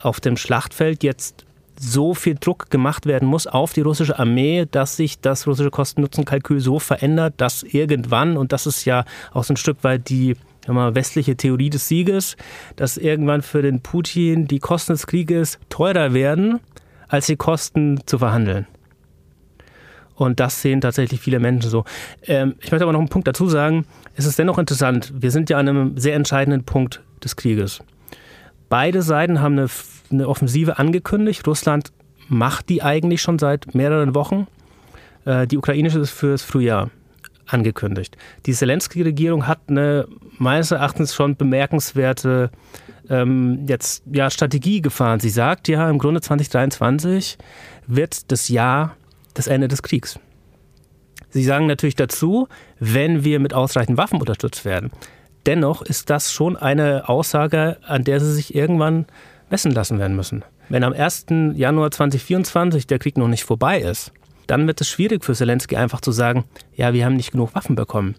auf 0.00 0.20
dem 0.20 0.36
Schlachtfeld 0.36 1.04
jetzt 1.04 1.46
so 1.84 2.14
viel 2.14 2.34
Druck 2.34 2.70
gemacht 2.70 3.06
werden 3.06 3.28
muss 3.28 3.46
auf 3.46 3.72
die 3.72 3.82
russische 3.82 4.18
Armee, 4.18 4.66
dass 4.70 4.96
sich 4.96 5.20
das 5.20 5.46
russische 5.46 5.70
Kosten-Nutzen-Kalkül 5.70 6.60
so 6.60 6.78
verändert, 6.78 7.34
dass 7.36 7.62
irgendwann, 7.62 8.36
und 8.36 8.52
das 8.52 8.66
ist 8.66 8.84
ja 8.84 9.04
auch 9.32 9.44
so 9.44 9.54
ein 9.54 9.56
Stück 9.56 9.82
weit 9.82 10.08
die 10.08 10.36
mal, 10.66 10.94
westliche 10.94 11.36
Theorie 11.36 11.70
des 11.70 11.88
Sieges, 11.88 12.36
dass 12.76 12.96
irgendwann 12.96 13.42
für 13.42 13.62
den 13.62 13.80
Putin 13.80 14.46
die 14.46 14.60
Kosten 14.60 14.92
des 14.92 15.06
Krieges 15.06 15.58
teurer 15.68 16.14
werden, 16.14 16.60
als 17.08 17.26
die 17.26 17.36
Kosten 17.36 18.00
zu 18.06 18.18
verhandeln. 18.18 18.66
Und 20.14 20.40
das 20.40 20.62
sehen 20.62 20.80
tatsächlich 20.80 21.20
viele 21.20 21.40
Menschen 21.40 21.70
so. 21.70 21.84
Ähm, 22.22 22.54
ich 22.60 22.70
möchte 22.70 22.84
aber 22.84 22.92
noch 22.92 23.00
einen 23.00 23.08
Punkt 23.08 23.26
dazu 23.26 23.48
sagen. 23.48 23.84
Es 24.14 24.26
ist 24.26 24.38
dennoch 24.38 24.58
interessant. 24.58 25.12
Wir 25.16 25.30
sind 25.30 25.50
ja 25.50 25.58
an 25.58 25.68
einem 25.68 25.98
sehr 25.98 26.14
entscheidenden 26.14 26.64
Punkt 26.64 27.02
des 27.22 27.36
Krieges. 27.36 27.80
Beide 28.68 29.02
Seiten 29.02 29.40
haben 29.40 29.58
eine 29.58 29.68
eine 30.10 30.28
Offensive 30.28 30.78
angekündigt. 30.78 31.46
Russland 31.46 31.92
macht 32.28 32.68
die 32.68 32.82
eigentlich 32.82 33.22
schon 33.22 33.38
seit 33.38 33.74
mehreren 33.74 34.14
Wochen. 34.14 34.46
Äh, 35.24 35.46
die 35.46 35.58
ukrainische 35.58 35.98
ist 35.98 36.10
fürs 36.10 36.42
Frühjahr 36.42 36.90
angekündigt. 37.46 38.16
Die 38.46 38.52
Zelensky-Regierung 38.52 39.46
hat 39.46 39.60
eine 39.68 40.06
meines 40.38 40.70
Erachtens 40.70 41.14
schon 41.14 41.36
bemerkenswerte 41.36 42.50
ähm, 43.10 43.66
jetzt, 43.68 44.02
ja, 44.10 44.30
Strategie 44.30 44.80
gefahren. 44.80 45.20
Sie 45.20 45.28
sagt 45.28 45.68
ja, 45.68 45.88
im 45.90 45.98
Grunde 45.98 46.20
2023 46.20 47.36
wird 47.86 48.30
das 48.32 48.48
Jahr 48.48 48.96
das 49.34 49.46
Ende 49.46 49.68
des 49.68 49.82
Kriegs. 49.82 50.18
Sie 51.30 51.44
sagen 51.44 51.66
natürlich 51.66 51.96
dazu, 51.96 52.48
wenn 52.78 53.24
wir 53.24 53.40
mit 53.40 53.54
ausreichend 53.54 53.98
Waffen 53.98 54.20
unterstützt 54.20 54.64
werden. 54.64 54.90
Dennoch 55.46 55.82
ist 55.82 56.08
das 56.08 56.32
schon 56.32 56.56
eine 56.56 57.08
Aussage, 57.08 57.76
an 57.82 58.04
der 58.04 58.20
sie 58.20 58.32
sich 58.32 58.54
irgendwann 58.54 59.06
messen 59.50 59.72
lassen 59.72 59.98
werden 59.98 60.16
müssen. 60.16 60.44
Wenn 60.68 60.84
am 60.84 60.92
1. 60.92 61.26
Januar 61.54 61.90
2024 61.90 62.86
der 62.86 62.98
Krieg 62.98 63.18
noch 63.18 63.28
nicht 63.28 63.44
vorbei 63.44 63.80
ist, 63.80 64.12
dann 64.46 64.66
wird 64.66 64.80
es 64.80 64.88
schwierig 64.88 65.24
für 65.24 65.34
Zelensky 65.34 65.76
einfach 65.76 66.00
zu 66.00 66.12
sagen, 66.12 66.44
ja, 66.76 66.92
wir 66.92 67.04
haben 67.04 67.16
nicht 67.16 67.32
genug 67.32 67.54
Waffen 67.54 67.76
bekommen. 67.76 68.14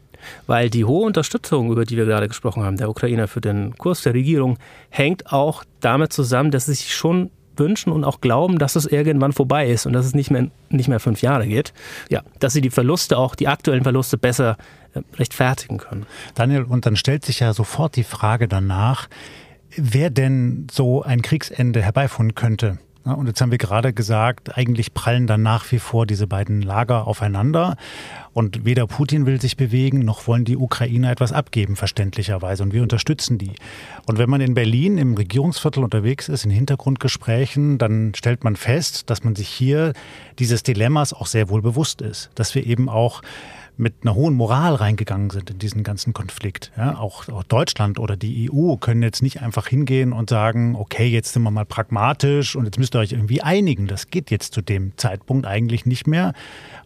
Weil 0.47 0.69
die 0.69 0.85
hohe 0.85 1.05
Unterstützung, 1.05 1.71
über 1.71 1.85
die 1.85 1.97
wir 1.97 2.05
gerade 2.05 2.27
gesprochen 2.27 2.63
haben, 2.63 2.77
der 2.77 2.89
Ukrainer 2.89 3.27
für 3.27 3.41
den 3.41 3.75
Kurs 3.77 4.01
der 4.01 4.13
Regierung, 4.13 4.57
hängt 4.89 5.31
auch 5.31 5.63
damit 5.81 6.13
zusammen, 6.13 6.51
dass 6.51 6.65
sie 6.65 6.73
sich 6.73 6.95
schon 6.95 7.29
wünschen 7.57 7.91
und 7.91 8.03
auch 8.03 8.21
glauben, 8.21 8.57
dass 8.59 8.75
es 8.75 8.85
irgendwann 8.85 9.31
vorbei 9.31 9.69
ist 9.69 9.85
und 9.85 9.93
dass 9.93 10.05
es 10.05 10.13
nicht 10.13 10.31
mehr, 10.31 10.47
nicht 10.69 10.89
mehr 10.89 10.99
fünf 10.99 11.21
Jahre 11.21 11.47
geht. 11.47 11.73
Ja, 12.09 12.21
dass 12.39 12.53
sie 12.53 12.61
die 12.61 12.69
Verluste, 12.69 13.17
auch 13.17 13.35
die 13.35 13.47
aktuellen 13.47 13.83
Verluste 13.83 14.17
besser 14.17 14.57
äh, 14.93 15.01
rechtfertigen 15.17 15.77
können. 15.77 16.05
Daniel, 16.33 16.63
und 16.63 16.85
dann 16.85 16.95
stellt 16.95 17.23
sich 17.23 17.39
ja 17.39 17.53
sofort 17.53 17.95
die 17.95 18.03
Frage 18.03 18.47
danach, 18.47 19.07
wer 19.77 20.09
denn 20.09 20.67
so 20.71 21.03
ein 21.03 21.21
Kriegsende 21.21 21.81
herbeiführen 21.81 22.35
könnte. 22.35 22.77
Und 23.05 23.27
jetzt 23.27 23.39
haben 23.39 23.51
wir 23.51 23.59
gerade 23.59 23.93
gesagt, 23.93 24.57
eigentlich 24.57 24.95
prallen 24.95 25.27
dann 25.27 25.43
nach 25.43 25.71
wie 25.71 25.77
vor 25.77 26.07
diese 26.07 26.25
beiden 26.25 26.63
Lager 26.63 27.05
aufeinander. 27.05 27.77
Und 28.33 28.65
weder 28.65 28.88
Putin 28.88 29.27
will 29.27 29.39
sich 29.39 29.57
bewegen, 29.57 29.99
noch 29.99 30.25
wollen 30.25 30.43
die 30.43 30.57
Ukrainer 30.57 31.11
etwas 31.11 31.31
abgeben, 31.31 31.75
verständlicherweise. 31.75 32.63
Und 32.63 32.73
wir 32.73 32.81
unterstützen 32.81 33.38
die. 33.38 33.51
Und 34.07 34.17
wenn 34.17 34.27
man 34.27 34.41
in 34.41 34.55
Berlin 34.55 34.97
im 34.97 35.13
Regierungsviertel 35.13 35.83
unterwegs 35.83 36.29
ist, 36.29 36.45
in 36.45 36.51
Hintergrundgesprächen, 36.51 37.77
dann 37.77 38.13
stellt 38.15 38.43
man 38.43 38.55
fest, 38.55 39.07
dass 39.11 39.23
man 39.23 39.35
sich 39.35 39.49
hier 39.49 39.93
dieses 40.39 40.63
Dilemmas 40.63 41.13
auch 41.13 41.27
sehr 41.27 41.49
wohl 41.49 41.61
bewusst 41.61 42.01
ist. 42.01 42.31
Dass 42.33 42.55
wir 42.55 42.65
eben 42.65 42.89
auch 42.89 43.21
mit 43.77 43.93
einer 44.01 44.15
hohen 44.15 44.35
Moral 44.35 44.75
reingegangen 44.75 45.29
sind 45.29 45.49
in 45.49 45.59
diesen 45.59 45.83
ganzen 45.83 46.13
Konflikt. 46.13 46.71
Ja, 46.77 46.97
auch, 46.97 47.27
auch, 47.29 47.43
Deutschland 47.43 47.99
oder 47.99 48.15
die 48.15 48.49
EU 48.51 48.75
können 48.77 49.03
jetzt 49.03 49.21
nicht 49.21 49.41
einfach 49.41 49.67
hingehen 49.67 50.13
und 50.13 50.29
sagen, 50.29 50.75
okay, 50.75 51.07
jetzt 51.07 51.33
sind 51.33 51.43
wir 51.43 51.51
mal 51.51 51.65
pragmatisch 51.65 52.55
und 52.55 52.65
jetzt 52.65 52.79
müsst 52.79 52.95
ihr 52.95 52.99
euch 52.99 53.11
irgendwie 53.11 53.41
einigen. 53.41 53.88
Das 53.88 54.09
geht 54.09 54.31
jetzt 54.31 54.53
zu 54.53 54.61
dem 54.61 54.93
Zeitpunkt 54.97 55.45
eigentlich 55.45 55.85
nicht 55.85 56.07
mehr. 56.07 56.33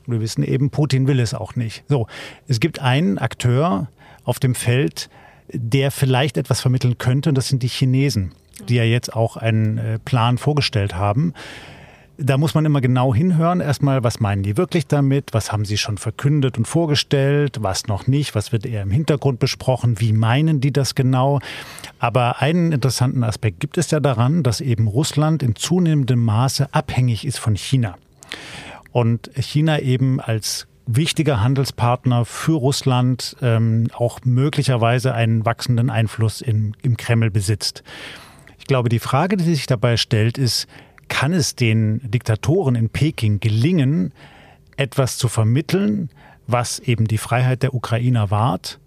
Und 0.06 0.14
wir 0.14 0.22
wissen 0.22 0.44
eben, 0.44 0.70
Putin 0.70 1.08
will 1.08 1.20
es 1.20 1.34
auch 1.34 1.56
nicht. 1.56 1.84
So, 1.88 2.08
es 2.48 2.60
gibt 2.60 2.80
einen 2.80 3.18
Akteur 3.18 3.88
auf 4.24 4.40
dem 4.40 4.56
Feld, 4.56 5.10
der 5.52 5.92
vielleicht 5.92 6.38
etwas 6.38 6.62
vermitteln 6.62 6.98
könnte, 6.98 7.30
und 7.30 7.36
das 7.36 7.48
sind 7.48 7.64
die 7.64 7.68
Chinesen, 7.68 8.34
die 8.68 8.76
ja 8.76 8.84
jetzt 8.84 9.16
auch 9.16 9.38
einen 9.38 9.78
äh, 9.78 10.00
Plan 10.00 10.38
vorgestellt 10.38 10.96
haben 10.96 11.34
da 12.22 12.38
muss 12.38 12.54
man 12.54 12.66
immer 12.66 12.82
genau 12.82 13.16
hinhören. 13.16 13.62
Erstmal, 13.62 14.04
was 14.04 14.20
meinen 14.20 14.44
die 14.44 14.58
wirklich 14.58 14.88
damit? 14.88 15.34
Was 15.34 15.52
haben 15.52 15.66
sie 15.66 15.78
schon 15.78 15.98
verkündet 15.98 16.58
und 16.58 16.68
vorgestellt? 16.68 17.58
Was 17.62 17.88
noch 17.88 18.08
nicht? 18.08 18.36
Was 18.36 18.52
wird 18.52 18.66
eher 18.66 18.84
im 18.84 18.92
Hintergrund 18.92 19.40
besprochen? 19.40 20.00
Wie 20.00 20.12
meinen 20.12 20.60
die 20.60 20.72
das 20.72 20.96
genau? 20.96 21.40
Aber 21.98 22.42
einen 22.42 22.72
interessanten 22.72 23.24
Aspekt 23.24 23.60
gibt 23.60 23.78
es 23.78 23.92
ja 23.92 24.00
daran, 24.00 24.44
dass 24.44 24.60
eben 24.60 24.88
Russland 24.88 25.42
in 25.42 25.56
zunehmendem 25.56 26.24
Maße 26.24 26.74
abhängig 26.74 27.26
ist 27.26 27.40
von 27.40 27.56
China. 27.56 27.96
Und 28.92 29.32
China 29.36 29.80
eben 29.80 30.20
als 30.20 30.68
wichtiger 30.88 31.42
Handelspartner 31.42 32.26
für 32.26 32.58
Russland 32.58 33.38
ähm, 33.42 33.88
auch 33.94 34.20
möglicherweise 34.24 35.14
einen 35.14 35.46
wachsenden 35.46 35.90
Einfluss 35.90 36.42
in, 36.42 36.76
im 36.82 36.98
Kreml 36.98 37.30
besitzt. 37.30 37.84
Ich 38.58 38.66
glaube, 38.66 38.90
die 38.90 39.00
Frage, 39.00 39.38
die 39.38 39.44
sich 39.44 39.68
dabei 39.68 39.98
stellt, 39.98 40.38
ist, 40.38 40.68
kann 41.10 41.34
es 41.34 41.56
den 41.56 42.00
Diktatoren 42.10 42.76
in 42.76 42.90
Peking 42.90 43.40
gelingen, 43.40 44.14
etwas 44.78 45.18
zu 45.18 45.28
vermitteln, 45.28 46.10
was 46.48 46.80
eben 46.80 47.08
die 47.08 47.18
Freiheit 47.18 47.64
der 47.64 47.74
Ukrainer 47.74 48.32
wahrt, 48.32 48.80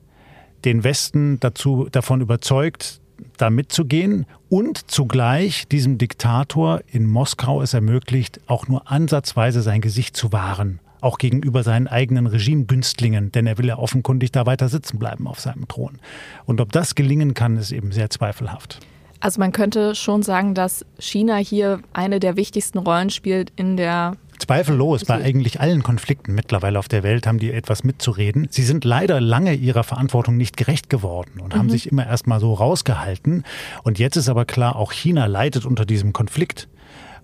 den 0.64 0.84
Westen 0.84 1.38
dazu, 1.40 1.88
davon 1.90 2.20
überzeugt, 2.20 3.00
da 3.36 3.50
mitzugehen 3.50 4.26
und 4.48 4.90
zugleich 4.90 5.68
diesem 5.68 5.98
Diktator 5.98 6.80
in 6.90 7.06
Moskau 7.06 7.62
es 7.62 7.74
ermöglicht, 7.74 8.40
auch 8.46 8.68
nur 8.68 8.90
ansatzweise 8.90 9.62
sein 9.62 9.80
Gesicht 9.80 10.16
zu 10.16 10.32
wahren, 10.32 10.80
auch 11.00 11.18
gegenüber 11.18 11.62
seinen 11.62 11.88
eigenen 11.88 12.26
Regimegünstlingen, 12.26 13.32
denn 13.32 13.46
er 13.46 13.58
will 13.58 13.66
ja 13.66 13.78
offenkundig 13.78 14.32
da 14.32 14.46
weiter 14.46 14.68
sitzen 14.68 14.98
bleiben 14.98 15.26
auf 15.26 15.40
seinem 15.40 15.68
Thron. 15.68 15.98
Und 16.46 16.60
ob 16.60 16.72
das 16.72 16.94
gelingen 16.94 17.34
kann, 17.34 17.56
ist 17.56 17.72
eben 17.72 17.92
sehr 17.92 18.10
zweifelhaft. 18.10 18.80
Also 19.22 19.38
man 19.38 19.52
könnte 19.52 19.94
schon 19.94 20.24
sagen, 20.24 20.52
dass 20.52 20.84
China 20.98 21.36
hier 21.36 21.80
eine 21.92 22.18
der 22.18 22.36
wichtigsten 22.36 22.78
Rollen 22.78 23.08
spielt 23.08 23.52
in 23.54 23.76
der 23.76 24.16
Zweifellos, 24.40 25.04
bei 25.04 25.22
eigentlich 25.22 25.60
allen 25.60 25.84
Konflikten 25.84 26.34
mittlerweile 26.34 26.76
auf 26.76 26.88
der 26.88 27.04
Welt 27.04 27.28
haben 27.28 27.38
die 27.38 27.52
etwas 27.52 27.84
mitzureden. 27.84 28.48
Sie 28.50 28.64
sind 28.64 28.84
leider 28.84 29.20
lange 29.20 29.54
ihrer 29.54 29.84
Verantwortung 29.84 30.36
nicht 30.36 30.56
gerecht 30.56 30.90
geworden 30.90 31.38
und 31.40 31.54
mhm. 31.54 31.58
haben 31.58 31.70
sich 31.70 31.88
immer 31.92 32.04
erst 32.04 32.26
mal 32.26 32.40
so 32.40 32.52
rausgehalten. 32.52 33.44
Und 33.84 34.00
jetzt 34.00 34.16
ist 34.16 34.28
aber 34.28 34.44
klar, 34.44 34.74
auch 34.74 34.90
China 34.90 35.26
leidet 35.26 35.66
unter 35.66 35.84
diesem 35.86 36.12
Konflikt. 36.12 36.68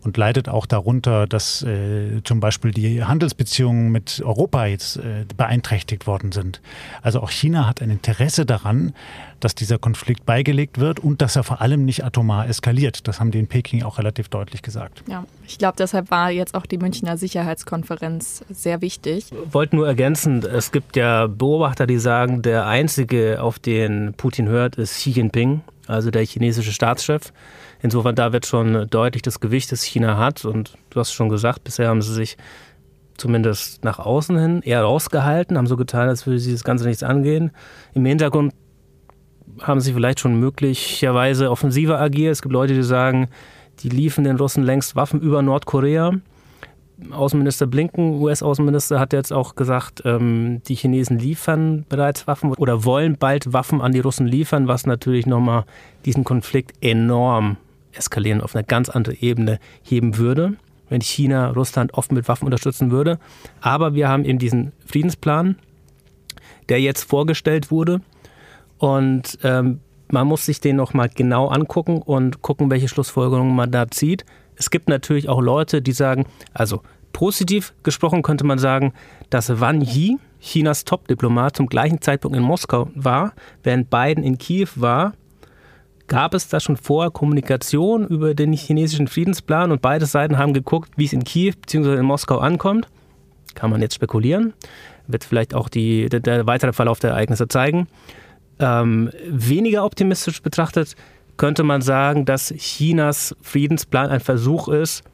Und 0.05 0.17
leidet 0.17 0.49
auch 0.49 0.67
darunter, 0.67 1.27
dass 1.27 1.63
äh, 1.63 2.23
zum 2.25 2.41
Beispiel 2.41 2.71
die 2.71 3.05
Handelsbeziehungen 3.05 3.91
mit 3.91 4.23
Europa 4.25 4.67
jetzt 4.67 4.97
äh, 4.97 5.25
beeinträchtigt 5.37 6.07
worden 6.07 6.33
sind. 6.33 6.61
Also 7.03 7.21
auch 7.21 7.31
China 7.31 7.67
hat 7.67 7.83
ein 7.83 7.91
Interesse 7.91 8.47
daran, 8.47 8.93
dass 9.41 9.55
dieser 9.55 9.79
Konflikt 9.79 10.27
beigelegt 10.27 10.79
wird 10.79 11.01
und 11.01 11.23
dass 11.23 11.37
er 11.37 11.45
vor 11.45 11.61
allem 11.61 11.85
nicht 11.85 12.05
atomar 12.05 12.49
eskaliert. 12.49 13.07
Das 13.07 13.21
haben 13.21 13.31
die 13.31 13.39
in 13.39 13.47
Peking 13.47 13.83
auch 13.83 13.99
relativ 13.99 14.29
deutlich 14.29 14.63
gesagt. 14.63 15.03
Ja, 15.09 15.25
ich 15.47 15.59
glaube, 15.59 15.75
deshalb 15.79 16.11
war 16.11 16.31
jetzt 16.31 16.55
auch 16.55 16.67
die 16.67 16.79
Münchner 16.79 17.17
Sicherheitskonferenz 17.17 18.45
sehr 18.51 18.81
wichtig. 18.81 19.27
Ich 19.31 19.55
wollte 19.55 19.77
nur 19.77 19.87
ergänzen, 19.87 20.45
es 20.45 20.73
gibt 20.73 20.97
ja 20.97 21.27
Beobachter, 21.27 21.87
die 21.87 21.99
sagen, 21.99 22.43
der 22.43 22.67
einzige, 22.67 23.43
auf 23.43 23.59
den 23.59 24.15
Putin 24.17 24.49
hört, 24.49 24.77
ist 24.77 24.95
Xi 24.95 25.11
Jinping, 25.11 25.61
also 25.87 26.11
der 26.11 26.25
chinesische 26.25 26.73
Staatschef. 26.73 27.33
Insofern 27.81 28.15
da 28.15 28.33
wird 28.33 28.47
schon 28.47 28.89
deutlich 28.91 29.23
das 29.23 29.41
Gewicht, 29.41 29.71
das 29.71 29.83
China 29.83 30.19
hat. 30.19 30.45
Und 30.45 30.77
du 30.91 31.01
hast 31.01 31.13
schon 31.13 31.29
gesagt, 31.29 31.65
bisher 31.65 31.89
haben 31.89 32.03
sie 32.03 32.13
sich 32.13 32.37
zumindest 33.17 33.85
nach 33.85 33.99
außen 33.99 34.39
hin 34.39 34.63
eher 34.63 34.83
rausgehalten, 34.83 35.59
haben 35.59 35.67
so 35.67 35.77
getan, 35.77 36.09
als 36.09 36.27
würde 36.27 36.39
sie 36.39 36.53
das 36.53 36.65
Ganze 36.65 36.87
nichts 36.87 37.03
angehen. 37.03 37.51
Im 37.95 38.05
Hintergrund 38.05 38.55
haben 39.61 39.81
sie 39.81 39.93
vielleicht 39.93 40.21
schon 40.21 40.39
möglicherweise 40.39 41.51
offensiver 41.51 42.01
agiert. 42.01 42.33
Es 42.33 42.43
gibt 42.43 42.53
Leute, 42.53 42.75
die 42.75 42.83
sagen, 42.83 43.29
die 43.81 43.89
liefen 43.89 44.25
den 44.25 44.37
Russen 44.37 44.63
längst 44.63 44.97
Waffen 44.97 45.21
über 45.21 45.43
Nordkorea. 45.43 46.13
Außenminister 47.13 47.69
Blinken, 47.69 48.21
US-Außenminister, 48.21 48.99
hat 48.99 49.13
jetzt 49.13 49.33
auch 49.33 49.55
gesagt, 49.55 50.03
ähm, 50.05 50.63
die 50.67 50.75
Chinesen 50.75 51.19
liefern 51.19 51.87
bereits 51.89 52.27
Waffen 52.27 52.53
oder 52.55 52.85
wollen 52.85 53.17
bald 53.17 53.53
Waffen 53.53 53.81
an 53.81 53.93
die 53.93 54.01
Russen 54.01 54.27
liefern, 54.27 54.67
was 54.67 54.85
natürlich 54.85 55.25
nochmal 55.25 55.65
diesen 56.05 56.25
Konflikt 56.25 56.73
enorm 56.81 57.57
eskalieren 57.93 58.41
auf 58.41 58.55
eine 58.55 58.65
ganz 58.65 58.89
andere 58.89 59.15
Ebene 59.17 59.59
heben 59.83 60.17
würde, 60.17 60.55
wenn 60.89 61.01
China 61.01 61.51
Russland 61.51 61.95
offen 61.95 62.15
mit 62.15 62.29
Waffen 62.29 62.47
unterstützen 62.47 62.91
würde. 62.91 63.19
Aber 63.61 63.95
wir 63.95 64.09
haben 64.09 64.25
eben 64.25 64.39
diesen 64.39 64.73
Friedensplan, 64.87 65.57
der 66.69 66.81
jetzt 66.81 67.05
vorgestellt 67.05 67.71
wurde. 67.71 68.01
Und 68.79 69.39
ähm, 69.43 69.81
man 70.11 70.27
muss 70.27 70.47
sich 70.47 70.61
den 70.61 70.77
nochmal 70.77 71.11
genau 71.15 71.49
angucken 71.49 72.01
und 72.01 72.43
gucken, 72.43 72.71
welche 72.71 72.89
Schlussfolgerungen 72.89 73.55
man 73.55 73.71
da 73.71 73.89
zieht. 73.89 74.25
Es 74.57 74.71
gibt 74.71 74.89
natürlich 74.89 75.29
auch 75.29 75.41
Leute, 75.41 75.83
die 75.83 75.93
sagen, 75.93 76.27
also 76.55 76.83
positiv 77.13 77.75
gesprochen 77.83 78.23
könnte 78.23 78.45
man 78.45 78.59
sagen, 78.59 78.93
dass 79.31 79.61
Wang 79.61 79.81
Yi, 79.81 80.19
Chinas 80.41 80.85
Top-Diplomat, 80.85 81.57
zum 81.57 81.67
gleichen 81.67 82.01
Zeitpunkt 82.01 82.37
in 82.37 82.43
Moskau 82.43 82.89
war, 82.95 83.33
während 83.63 83.91
Biden 83.91 84.25
in 84.25 84.39
Kiew 84.39 84.69
war. 84.77 85.15
Gab 86.09 86.33
es 86.33 86.49
da 86.49 86.59
schon 86.59 86.79
vorher 86.79 87.11
Kommunikation 87.11 88.07
über 88.07 88.35
den 88.35 88.55
chinesischen 88.55 89.09
Friedensplan 89.09 89.71
und 89.71 89.83
beide 89.83 90.07
Seiten 90.07 90.39
haben 90.39 90.55
geguckt, 90.55 90.91
wie 90.97 91.05
es 91.05 91.13
in 91.13 91.23
Kiew 91.23 91.53
bzw. 91.61 91.97
in 91.97 92.07
Moskau 92.07 92.39
ankommt? 92.39 92.89
Kann 93.55 93.71
man 93.71 93.83
jetzt 93.83 93.95
spekulieren. 93.95 94.55
Wird 95.07 95.25
vielleicht 95.25 95.55
auch 95.55 95.69
die, 95.69 96.09
der, 96.09 96.21
der 96.21 96.47
weitere 96.47 96.73
Verlauf 96.73 96.99
der 96.99 97.11
Ereignisse 97.11 97.47
zeigen. 97.47 97.89
Ähm, 98.59 99.11
weniger 99.27 99.85
optimistisch 99.85 100.43
betrachtet 100.43 100.97
könnte 101.37 101.63
man 101.63 101.83
sagen, 101.83 102.25
dass 102.25 102.53
Chinas 102.57 103.37
Friedensplan 103.43 104.11
ein 104.11 104.21
Versuch 104.21 104.69
ist, 104.69 105.05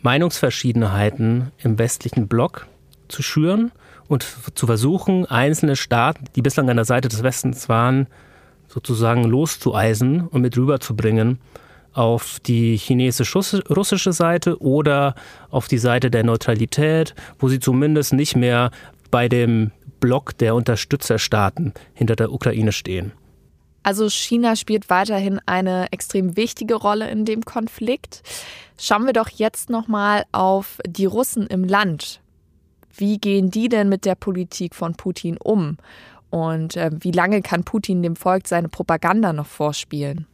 Meinungsverschiedenheiten 0.00 1.52
im 1.58 1.78
westlichen 1.78 2.28
Block 2.28 2.66
zu 3.08 3.22
schüren 3.22 3.72
und 4.08 4.26
zu 4.54 4.66
versuchen, 4.66 5.26
einzelne 5.26 5.76
Staaten, 5.76 6.24
die 6.34 6.42
bislang 6.42 6.70
an 6.70 6.76
der 6.76 6.84
Seite 6.84 7.08
des 7.08 7.22
Westens 7.22 7.68
waren, 7.68 8.06
sozusagen 8.68 9.24
loszueisen 9.24 10.26
und 10.28 10.42
mit 10.42 10.56
rüberzubringen 10.56 11.38
auf 11.92 12.38
die 12.40 12.76
chinesisch-russische 12.76 14.12
Seite 14.12 14.60
oder 14.60 15.14
auf 15.50 15.68
die 15.68 15.78
Seite 15.78 16.10
der 16.10 16.22
Neutralität, 16.22 17.14
wo 17.38 17.48
sie 17.48 17.58
zumindest 17.58 18.12
nicht 18.12 18.36
mehr 18.36 18.70
bei 19.10 19.28
dem 19.28 19.72
Block 20.00 20.36
der 20.38 20.54
Unterstützerstaaten 20.54 21.72
hinter 21.94 22.14
der 22.14 22.32
Ukraine 22.32 22.72
stehen. 22.72 23.12
Also 23.82 24.08
China 24.10 24.54
spielt 24.54 24.90
weiterhin 24.90 25.40
eine 25.46 25.90
extrem 25.92 26.36
wichtige 26.36 26.74
Rolle 26.74 27.10
in 27.10 27.24
dem 27.24 27.44
Konflikt. 27.44 28.22
Schauen 28.78 29.06
wir 29.06 29.12
doch 29.12 29.28
jetzt 29.28 29.70
noch 29.70 29.88
mal 29.88 30.24
auf 30.30 30.78
die 30.86 31.06
Russen 31.06 31.46
im 31.46 31.64
Land. 31.64 32.20
Wie 32.94 33.18
gehen 33.18 33.50
die 33.50 33.68
denn 33.68 33.88
mit 33.88 34.04
der 34.04 34.14
Politik 34.14 34.74
von 34.74 34.94
Putin 34.94 35.38
um? 35.38 35.78
Und 36.30 36.76
äh, 36.76 36.90
wie 37.00 37.10
lange 37.10 37.42
kann 37.42 37.64
Putin 37.64 38.02
dem 38.02 38.16
Volk 38.16 38.48
seine 38.48 38.68
Propaganda 38.68 39.32
noch 39.32 39.46
vorspielen? 39.46 40.26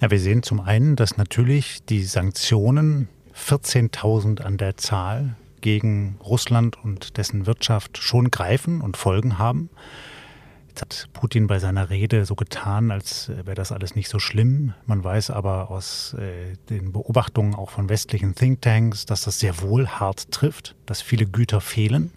Ja, 0.00 0.10
wir 0.10 0.18
sehen 0.18 0.42
zum 0.42 0.60
einen, 0.60 0.96
dass 0.96 1.16
natürlich 1.16 1.84
die 1.84 2.02
Sanktionen 2.02 3.08
14.000 3.36 4.42
an 4.42 4.56
der 4.56 4.76
Zahl 4.76 5.36
gegen 5.60 6.18
Russland 6.22 6.76
und 6.82 7.16
dessen 7.16 7.46
Wirtschaft 7.46 7.98
schon 7.98 8.30
greifen 8.30 8.80
und 8.80 8.96
Folgen 8.96 9.38
haben. 9.38 9.70
Jetzt 10.68 10.80
hat 10.82 11.08
Putin 11.12 11.46
bei 11.46 11.60
seiner 11.60 11.88
Rede 11.88 12.24
so 12.24 12.34
getan, 12.34 12.90
als 12.90 13.28
wäre 13.28 13.54
das 13.54 13.70
alles 13.70 13.94
nicht 13.94 14.08
so 14.08 14.18
schlimm. 14.18 14.74
Man 14.86 15.04
weiß 15.04 15.30
aber 15.30 15.70
aus 15.70 16.14
äh, 16.14 16.56
den 16.68 16.92
Beobachtungen 16.92 17.54
auch 17.54 17.70
von 17.70 17.88
westlichen 17.88 18.34
Thinktanks, 18.34 19.06
dass 19.06 19.22
das 19.22 19.38
sehr 19.38 19.62
wohl 19.62 19.86
hart 19.86 20.32
trifft, 20.32 20.74
dass 20.84 21.00
viele 21.00 21.26
Güter 21.26 21.60
fehlen. 21.60 22.10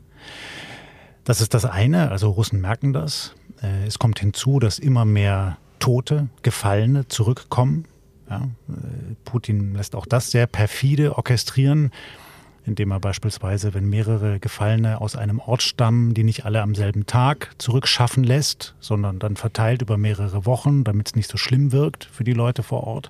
Das 1.27 1.41
ist 1.41 1.53
das 1.53 1.65
eine, 1.65 2.09
also 2.09 2.29
Russen 2.29 2.61
merken 2.61 2.93
das. 2.93 3.35
Äh, 3.61 3.85
es 3.85 3.99
kommt 3.99 4.17
hinzu, 4.17 4.59
dass 4.59 4.79
immer 4.79 5.03
mehr 5.03 5.57
Tote, 5.77 6.29
Gefallene 6.41 7.09
zurückkommen. 7.09 7.83
Ja, 8.29 8.43
äh, 8.69 9.15
Putin 9.25 9.75
lässt 9.75 9.93
auch 9.93 10.05
das 10.05 10.31
sehr 10.31 10.47
perfide 10.47 11.17
orchestrieren 11.17 11.91
indem 12.63 12.91
er 12.91 12.99
beispielsweise, 12.99 13.73
wenn 13.73 13.89
mehrere 13.89 14.39
Gefallene 14.39 14.99
aus 14.99 15.15
einem 15.15 15.39
Ort 15.39 15.63
stammen, 15.63 16.13
die 16.13 16.25
nicht 16.25 16.45
alle 16.45 16.61
am 16.61 16.75
selben 16.75 17.05
Tag 17.05 17.55
zurückschaffen 17.57 18.25
lässt, 18.25 18.75
sondern 18.81 19.19
dann 19.19 19.37
verteilt 19.37 19.81
über 19.81 19.97
mehrere 19.97 20.45
Wochen, 20.45 20.83
damit 20.83 21.07
es 21.07 21.15
nicht 21.15 21.31
so 21.31 21.37
schlimm 21.37 21.71
wirkt 21.71 22.03
für 22.03 22.25
die 22.25 22.33
Leute 22.33 22.63
vor 22.63 22.83
Ort. 22.85 23.09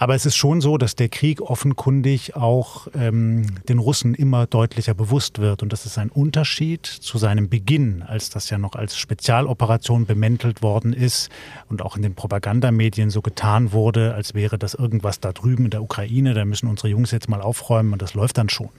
Aber 0.00 0.14
es 0.14 0.24
ist 0.24 0.36
schon 0.36 0.62
so, 0.62 0.78
dass 0.78 0.96
der 0.96 1.10
Krieg 1.10 1.42
offenkundig 1.42 2.34
auch 2.34 2.86
ähm, 2.94 3.44
den 3.68 3.78
Russen 3.78 4.14
immer 4.14 4.46
deutlicher 4.46 4.94
bewusst 4.94 5.40
wird. 5.40 5.62
Und 5.62 5.74
das 5.74 5.84
ist 5.84 5.98
ein 5.98 6.08
Unterschied 6.08 6.86
zu 6.86 7.18
seinem 7.18 7.50
Beginn, 7.50 8.00
als 8.00 8.30
das 8.30 8.48
ja 8.48 8.56
noch 8.56 8.76
als 8.76 8.96
Spezialoperation 8.96 10.06
bemäntelt 10.06 10.62
worden 10.62 10.94
ist 10.94 11.28
und 11.68 11.82
auch 11.82 11.96
in 11.96 12.02
den 12.02 12.14
Propagandamedien 12.14 13.10
so 13.10 13.20
getan 13.20 13.72
wurde, 13.72 14.14
als 14.14 14.32
wäre 14.32 14.56
das 14.56 14.72
irgendwas 14.72 15.20
da 15.20 15.34
drüben 15.34 15.66
in 15.66 15.70
der 15.70 15.82
Ukraine, 15.82 16.32
da 16.32 16.46
müssen 16.46 16.68
unsere 16.68 16.88
Jungs 16.88 17.10
jetzt 17.10 17.28
mal 17.28 17.42
aufräumen 17.42 17.92
und 17.92 18.00
das 18.00 18.14
läuft 18.14 18.38
dann 18.38 18.48
schon. 18.48 18.70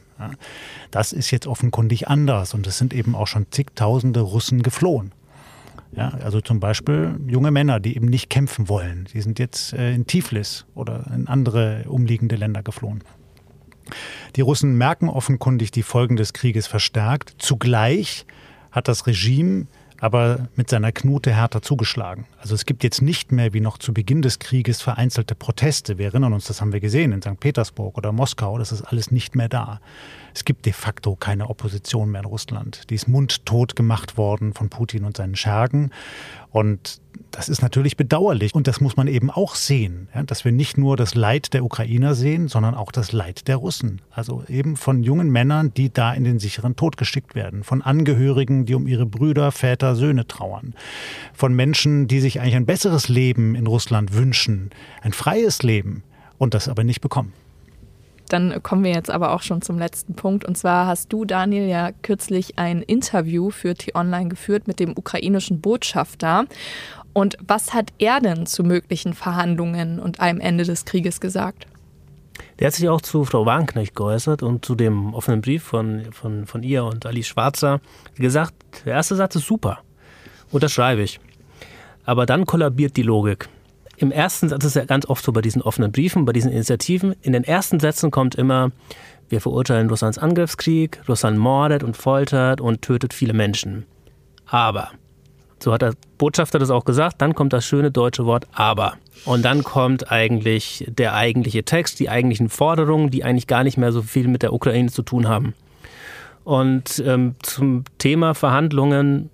Das 0.89 1.13
ist 1.13 1.29
jetzt 1.29 1.45
offenkundig 1.45 2.07
anders 2.07 2.55
und 2.55 2.65
es 2.65 2.79
sind 2.79 2.95
eben 2.95 3.13
auch 3.13 3.27
schon 3.27 3.45
zigtausende 3.51 4.21
Russen 4.21 4.63
geflohen. 4.63 5.11
Ja, 5.93 6.09
also 6.23 6.39
zum 6.39 6.59
Beispiel 6.59 7.19
junge 7.27 7.51
Männer, 7.51 7.79
die 7.79 7.95
eben 7.95 8.07
nicht 8.07 8.29
kämpfen 8.29 8.69
wollen. 8.69 9.07
Die 9.13 9.21
sind 9.21 9.39
jetzt 9.39 9.73
äh, 9.73 9.93
in 9.93 10.07
Tiflis 10.07 10.65
oder 10.73 11.05
in 11.13 11.27
andere 11.27 11.83
umliegende 11.87 12.37
Länder 12.37 12.63
geflohen. 12.63 13.03
Die 14.37 14.41
Russen 14.41 14.77
merken 14.77 15.09
offenkundig 15.09 15.71
die 15.71 15.83
Folgen 15.83 16.15
des 16.15 16.31
Krieges 16.31 16.67
verstärkt. 16.67 17.35
Zugleich 17.39 18.25
hat 18.71 18.87
das 18.87 19.05
Regime 19.05 19.67
aber 19.99 20.49
mit 20.55 20.69
seiner 20.69 20.91
Knute 20.91 21.31
härter 21.31 21.61
zugeschlagen. 21.61 22.25
Also 22.41 22.55
es 22.55 22.65
gibt 22.65 22.83
jetzt 22.83 23.03
nicht 23.03 23.31
mehr 23.31 23.53
wie 23.53 23.59
noch 23.59 23.77
zu 23.77 23.93
Beginn 23.93 24.23
des 24.23 24.39
Krieges 24.39 24.81
vereinzelte 24.81 25.35
Proteste. 25.35 25.99
Wir 25.99 26.07
erinnern 26.07 26.33
uns, 26.33 26.45
das 26.45 26.59
haben 26.59 26.73
wir 26.73 26.79
gesehen 26.79 27.11
in 27.11 27.21
St. 27.21 27.39
Petersburg 27.39 27.99
oder 27.99 28.11
Moskau, 28.11 28.57
das 28.57 28.71
ist 28.71 28.81
alles 28.81 29.11
nicht 29.11 29.35
mehr 29.35 29.47
da. 29.47 29.79
Es 30.33 30.43
gibt 30.43 30.65
de 30.65 30.73
facto 30.73 31.15
keine 31.15 31.49
Opposition 31.49 32.09
mehr 32.09 32.21
in 32.21 32.27
Russland. 32.27 32.89
Die 32.89 32.95
ist 32.95 33.07
mundtot 33.07 33.75
gemacht 33.75 34.17
worden 34.17 34.53
von 34.53 34.69
Putin 34.69 35.03
und 35.03 35.17
seinen 35.17 35.35
Schergen. 35.35 35.91
Und 36.49 36.99
das 37.31 37.47
ist 37.49 37.61
natürlich 37.61 37.97
bedauerlich. 37.97 38.53
Und 38.53 38.67
das 38.67 38.81
muss 38.81 38.97
man 38.97 39.07
eben 39.07 39.29
auch 39.29 39.55
sehen, 39.55 40.09
ja, 40.13 40.23
dass 40.23 40.43
wir 40.43 40.51
nicht 40.51 40.77
nur 40.77 40.97
das 40.97 41.15
Leid 41.15 41.53
der 41.53 41.63
Ukrainer 41.63 42.13
sehen, 42.13 42.47
sondern 42.47 42.75
auch 42.75 42.91
das 42.91 43.11
Leid 43.11 43.47
der 43.47 43.57
Russen. 43.57 44.01
Also 44.11 44.43
eben 44.47 44.75
von 44.75 45.03
jungen 45.03 45.29
Männern, 45.29 45.73
die 45.73 45.91
da 45.91 46.13
in 46.13 46.23
den 46.23 46.39
sicheren 46.39 46.75
Tod 46.75 46.97
geschickt 46.97 47.35
werden. 47.35 47.63
Von 47.63 47.81
Angehörigen, 47.81 48.65
die 48.65 48.75
um 48.75 48.87
ihre 48.87 49.05
Brüder, 49.05 49.51
Väter, 49.51 49.95
Söhne 49.95 50.27
trauern. 50.27 50.75
Von 51.33 51.53
Menschen, 51.53 52.07
die 52.07 52.19
sich 52.19 52.30
eigentlich 52.39 52.55
ein 52.55 52.65
besseres 52.65 53.09
Leben 53.09 53.55
in 53.55 53.67
Russland 53.67 54.13
wünschen. 54.13 54.69
Ein 55.01 55.13
freies 55.13 55.63
Leben. 55.63 56.03
Und 56.37 56.53
das 56.53 56.67
aber 56.67 56.83
nicht 56.83 57.01
bekommen. 57.01 57.33
Dann 58.31 58.63
kommen 58.63 58.83
wir 58.83 58.91
jetzt 58.91 59.11
aber 59.11 59.33
auch 59.33 59.41
schon 59.41 59.61
zum 59.61 59.77
letzten 59.77 60.15
Punkt. 60.15 60.45
Und 60.45 60.57
zwar 60.57 60.87
hast 60.87 61.11
du, 61.11 61.25
Daniel, 61.25 61.67
ja 61.67 61.91
kürzlich 62.01 62.57
ein 62.57 62.81
Interview 62.81 63.51
für 63.51 63.75
T-Online 63.75 64.29
geführt 64.29 64.67
mit 64.67 64.79
dem 64.79 64.97
ukrainischen 64.97 65.59
Botschafter. 65.59 66.45
Und 67.13 67.37
was 67.45 67.73
hat 67.73 67.91
er 67.97 68.21
denn 68.21 68.45
zu 68.45 68.63
möglichen 68.63 69.13
Verhandlungen 69.13 69.99
und 69.99 70.21
einem 70.21 70.39
Ende 70.39 70.63
des 70.63 70.85
Krieges 70.85 71.19
gesagt? 71.19 71.67
Der 72.59 72.67
hat 72.67 72.73
sich 72.73 72.87
auch 72.87 73.01
zu 73.01 73.25
Frau 73.25 73.45
Wagenknecht 73.45 73.95
geäußert 73.95 74.43
und 74.43 74.63
zu 74.63 74.75
dem 74.75 75.13
offenen 75.13 75.41
Brief 75.41 75.63
von, 75.63 76.05
von, 76.11 76.45
von 76.45 76.63
ihr 76.63 76.85
und 76.85 77.05
Alice 77.05 77.27
Schwarzer 77.27 77.81
gesagt, 78.15 78.53
der 78.85 78.93
erste 78.93 79.15
Satz 79.15 79.35
ist 79.35 79.47
super. 79.47 79.79
Unterschreibe 80.51 81.01
ich. 81.01 81.19
Aber 82.05 82.25
dann 82.25 82.45
kollabiert 82.45 82.97
die 82.97 83.03
Logik. 83.03 83.49
im 83.97 84.11
ersten 84.11 84.49
Satz 84.49 84.63
ist 84.65 84.75
ja 84.75 84.85
ganz 84.85 85.05
oft 85.05 85.23
so 85.23 85.31
bei 85.31 85.41
diesen 85.41 85.61
offenen 85.61 85.91
Briefen, 85.91 86.25
bei 86.25 86.33
diesen 86.33 86.51
Initiativen, 86.51 87.15
in 87.21 87.33
den 87.33 87.43
ersten 87.43 87.79
Sätzen 87.79 88.09
kommt 88.09 88.35
immer, 88.35 88.71
wir 89.29 89.41
verurteilen 89.41 89.89
Russlands 89.89 90.17
Angriffskrieg, 90.17 91.01
Russland 91.07 91.37
mordet 91.37 91.83
und 91.83 91.95
foltert 91.95 92.61
und 92.61 92.81
tötet 92.81 93.13
viele 93.13 93.33
Menschen. 93.33 93.85
Aber, 94.47 94.91
so 95.59 95.71
hat 95.71 95.83
der 95.83 95.93
Botschafter 96.17 96.57
das 96.57 96.71
auch 96.71 96.83
gesagt, 96.83 97.21
dann 97.21 97.35
kommt 97.35 97.53
das 97.53 97.65
schöne 97.65 97.91
deutsche 97.91 98.25
Wort 98.25 98.47
aber. 98.51 98.97
Und 99.25 99.45
dann 99.45 99.63
kommt 99.63 100.11
eigentlich 100.11 100.85
der 100.89 101.13
eigentliche 101.13 101.63
Text, 101.63 101.99
die 101.99 102.09
eigentlichen 102.09 102.49
Forderungen, 102.49 103.11
die 103.11 103.23
eigentlich 103.23 103.47
gar 103.47 103.63
nicht 103.63 103.77
mehr 103.77 103.91
so 103.91 104.01
viel 104.01 104.27
mit 104.27 104.41
der 104.41 104.53
Ukraine 104.53 104.89
zu 104.89 105.03
tun 105.03 105.27
haben. 105.27 105.53
Und 106.43 107.03
ähm, 107.05 107.35
zum 107.43 107.83
Thema 107.99 108.33
Verhandlungen 108.33 109.29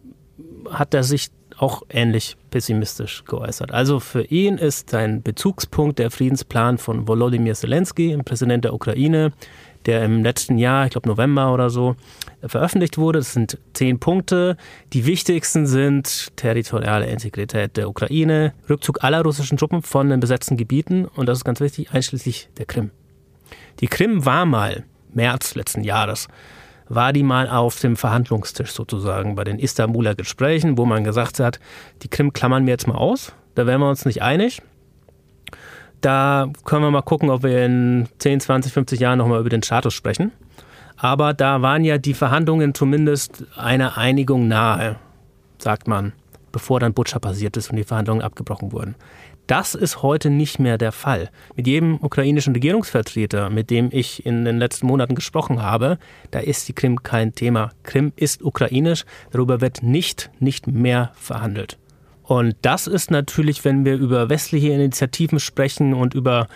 hat 0.69 0.93
er 0.93 1.03
sich 1.03 1.29
auch 1.57 1.83
ähnlich 1.89 2.35
pessimistisch 2.57 3.23
geäußert. 3.25 3.71
Also 3.71 3.99
für 3.99 4.23
ihn 4.23 4.57
ist 4.57 4.89
sein 4.89 5.21
Bezugspunkt 5.21 5.99
der 5.99 6.09
Friedensplan 6.09 6.79
von 6.79 7.07
Volodymyr 7.07 7.53
Zelensky, 7.53 8.09
dem 8.09 8.23
Präsident 8.23 8.65
der 8.65 8.73
Ukraine, 8.73 9.31
der 9.85 10.03
im 10.03 10.23
letzten 10.23 10.57
Jahr, 10.57 10.85
ich 10.85 10.91
glaube 10.91 11.07
November 11.07 11.53
oder 11.53 11.69
so, 11.69 11.95
veröffentlicht 12.43 12.97
wurde. 12.97 13.19
Das 13.19 13.33
sind 13.33 13.59
zehn 13.73 13.99
Punkte. 13.99 14.57
Die 14.93 15.05
wichtigsten 15.05 15.67
sind 15.67 16.35
territoriale 16.35 17.05
Integrität 17.05 17.77
der 17.77 17.89
Ukraine, 17.89 18.53
Rückzug 18.67 19.03
aller 19.03 19.21
russischen 19.21 19.59
Truppen 19.59 19.83
von 19.83 20.09
den 20.09 20.19
besetzten 20.19 20.57
Gebieten 20.57 21.05
und 21.05 21.29
das 21.29 21.37
ist 21.37 21.45
ganz 21.45 21.59
wichtig, 21.59 21.91
einschließlich 21.91 22.49
der 22.57 22.65
Krim. 22.65 22.89
Die 23.81 23.87
Krim 23.87 24.25
war 24.25 24.47
mal 24.47 24.83
März 25.13 25.53
letzten 25.53 25.83
Jahres 25.83 26.27
war 26.89 27.13
die 27.13 27.23
mal 27.23 27.49
auf 27.49 27.79
dem 27.79 27.95
Verhandlungstisch 27.95 28.71
sozusagen 28.71 29.35
bei 29.35 29.43
den 29.43 29.59
Istanbuler 29.59 30.15
Gesprächen, 30.15 30.77
wo 30.77 30.85
man 30.85 31.03
gesagt 31.03 31.39
hat, 31.39 31.59
die 32.03 32.07
Krim 32.07 32.33
klammern 32.33 32.65
wir 32.65 32.71
jetzt 32.71 32.87
mal 32.87 32.95
aus, 32.95 33.33
da 33.55 33.65
wären 33.65 33.81
wir 33.81 33.89
uns 33.89 34.05
nicht 34.05 34.21
einig. 34.21 34.61
Da 36.01 36.47
können 36.63 36.83
wir 36.83 36.91
mal 36.91 37.01
gucken, 37.01 37.29
ob 37.29 37.43
wir 37.43 37.65
in 37.65 38.07
10, 38.19 38.39
20, 38.41 38.71
50 38.71 38.99
Jahren 38.99 39.17
nochmal 39.17 39.39
über 39.39 39.49
den 39.49 39.63
Status 39.63 39.93
sprechen. 39.93 40.31
Aber 40.95 41.33
da 41.33 41.61
waren 41.61 41.83
ja 41.83 41.97
die 41.97 42.13
Verhandlungen 42.13 42.73
zumindest 42.73 43.45
einer 43.55 43.97
Einigung 43.97 44.47
nahe, 44.47 44.97
sagt 45.57 45.87
man, 45.87 46.13
bevor 46.51 46.79
dann 46.79 46.93
Butcher 46.93 47.19
passiert 47.19 47.57
ist 47.57 47.69
und 47.69 47.77
die 47.77 47.83
Verhandlungen 47.83 48.21
abgebrochen 48.21 48.71
wurden. 48.71 48.95
Das 49.47 49.75
ist 49.75 50.03
heute 50.03 50.29
nicht 50.29 50.59
mehr 50.59 50.77
der 50.77 50.91
Fall. 50.91 51.29
Mit 51.55 51.67
jedem 51.67 51.99
ukrainischen 52.01 52.53
Regierungsvertreter, 52.53 53.49
mit 53.49 53.69
dem 53.69 53.89
ich 53.93 54.25
in 54.25 54.43
den 54.43 54.59
letzten 54.59 54.87
Monaten 54.87 55.15
gesprochen 55.15 55.61
habe, 55.61 55.97
da 56.31 56.39
ist 56.39 56.67
die 56.67 56.73
Krim 56.73 57.01
kein 57.01 57.33
Thema. 57.33 57.71
Krim 57.83 58.11
ist 58.17 58.43
ukrainisch, 58.43 59.05
darüber 59.31 59.61
wird 59.61 59.83
nicht, 59.83 60.29
nicht 60.41 60.67
mehr 60.67 61.13
verhandelt. 61.15 61.77
Und 62.23 62.57
das 62.61 62.87
ist 62.87 63.09
natürlich, 63.09 63.63
wenn 63.63 63.85
wir 63.85 63.95
über 63.95 64.29
westliche 64.29 64.73
Initiativen 64.73 65.39
sprechen 65.39 65.93
und 65.93 66.13
über 66.13 66.47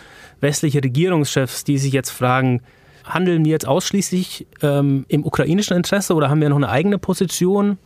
westliche 0.41 0.83
Regierungschefs, 0.83 1.63
die 1.63 1.77
sich 1.77 1.93
jetzt 1.93 2.09
fragen, 2.09 2.61
handeln 3.05 3.45
wir 3.45 3.51
jetzt 3.51 3.67
ausschließlich 3.67 4.47
ähm, 4.61 5.05
im 5.07 5.25
ukrainischen 5.25 5.77
Interesse 5.77 6.13
oder 6.13 6.29
haben 6.29 6.41
wir 6.41 6.49
noch 6.49 6.57
eine 6.57 6.69
eigene 6.69 6.97
Position? 6.97 7.77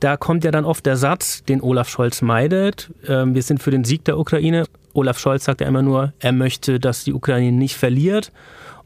Da 0.00 0.16
kommt 0.16 0.44
ja 0.44 0.50
dann 0.50 0.64
oft 0.64 0.86
der 0.86 0.96
Satz, 0.96 1.44
den 1.44 1.60
Olaf 1.60 1.88
Scholz 1.88 2.22
meidet. 2.22 2.90
Ähm, 3.06 3.34
wir 3.34 3.42
sind 3.42 3.62
für 3.62 3.70
den 3.70 3.84
Sieg 3.84 4.04
der 4.04 4.18
Ukraine. 4.18 4.64
Olaf 4.94 5.18
Scholz 5.18 5.44
sagt 5.44 5.60
ja 5.60 5.68
immer 5.68 5.82
nur, 5.82 6.14
er 6.18 6.32
möchte, 6.32 6.80
dass 6.80 7.04
die 7.04 7.12
Ukraine 7.12 7.52
nicht 7.52 7.76
verliert. 7.76 8.32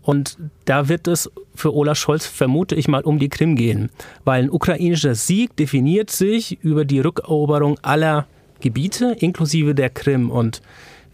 Und 0.03 0.37
da 0.67 0.89
wird 0.89 1.07
es 1.09 1.31
für 1.55 1.75
Olaf 1.75 1.99
Scholz, 1.99 2.27
vermute 2.27 2.75
ich 2.75 2.89
mal, 2.89 3.03
um 3.03 3.19
die 3.19 3.31
Krim 3.31 3.57
gehen. 3.57 3.91
Weil 4.25 4.43
ein 4.43 4.51
ukrainischer 4.51 5.15
Sieg 5.15 5.57
definiert 5.57 6.11
sich 6.11 6.59
über 6.63 6.85
die 6.85 7.01
Rückeroberung 7.01 7.79
aller 7.81 8.27
Gebiete, 8.61 9.17
inklusive 9.21 9.75
der 9.75 9.91
Krim. 9.91 10.31
Und 10.31 10.63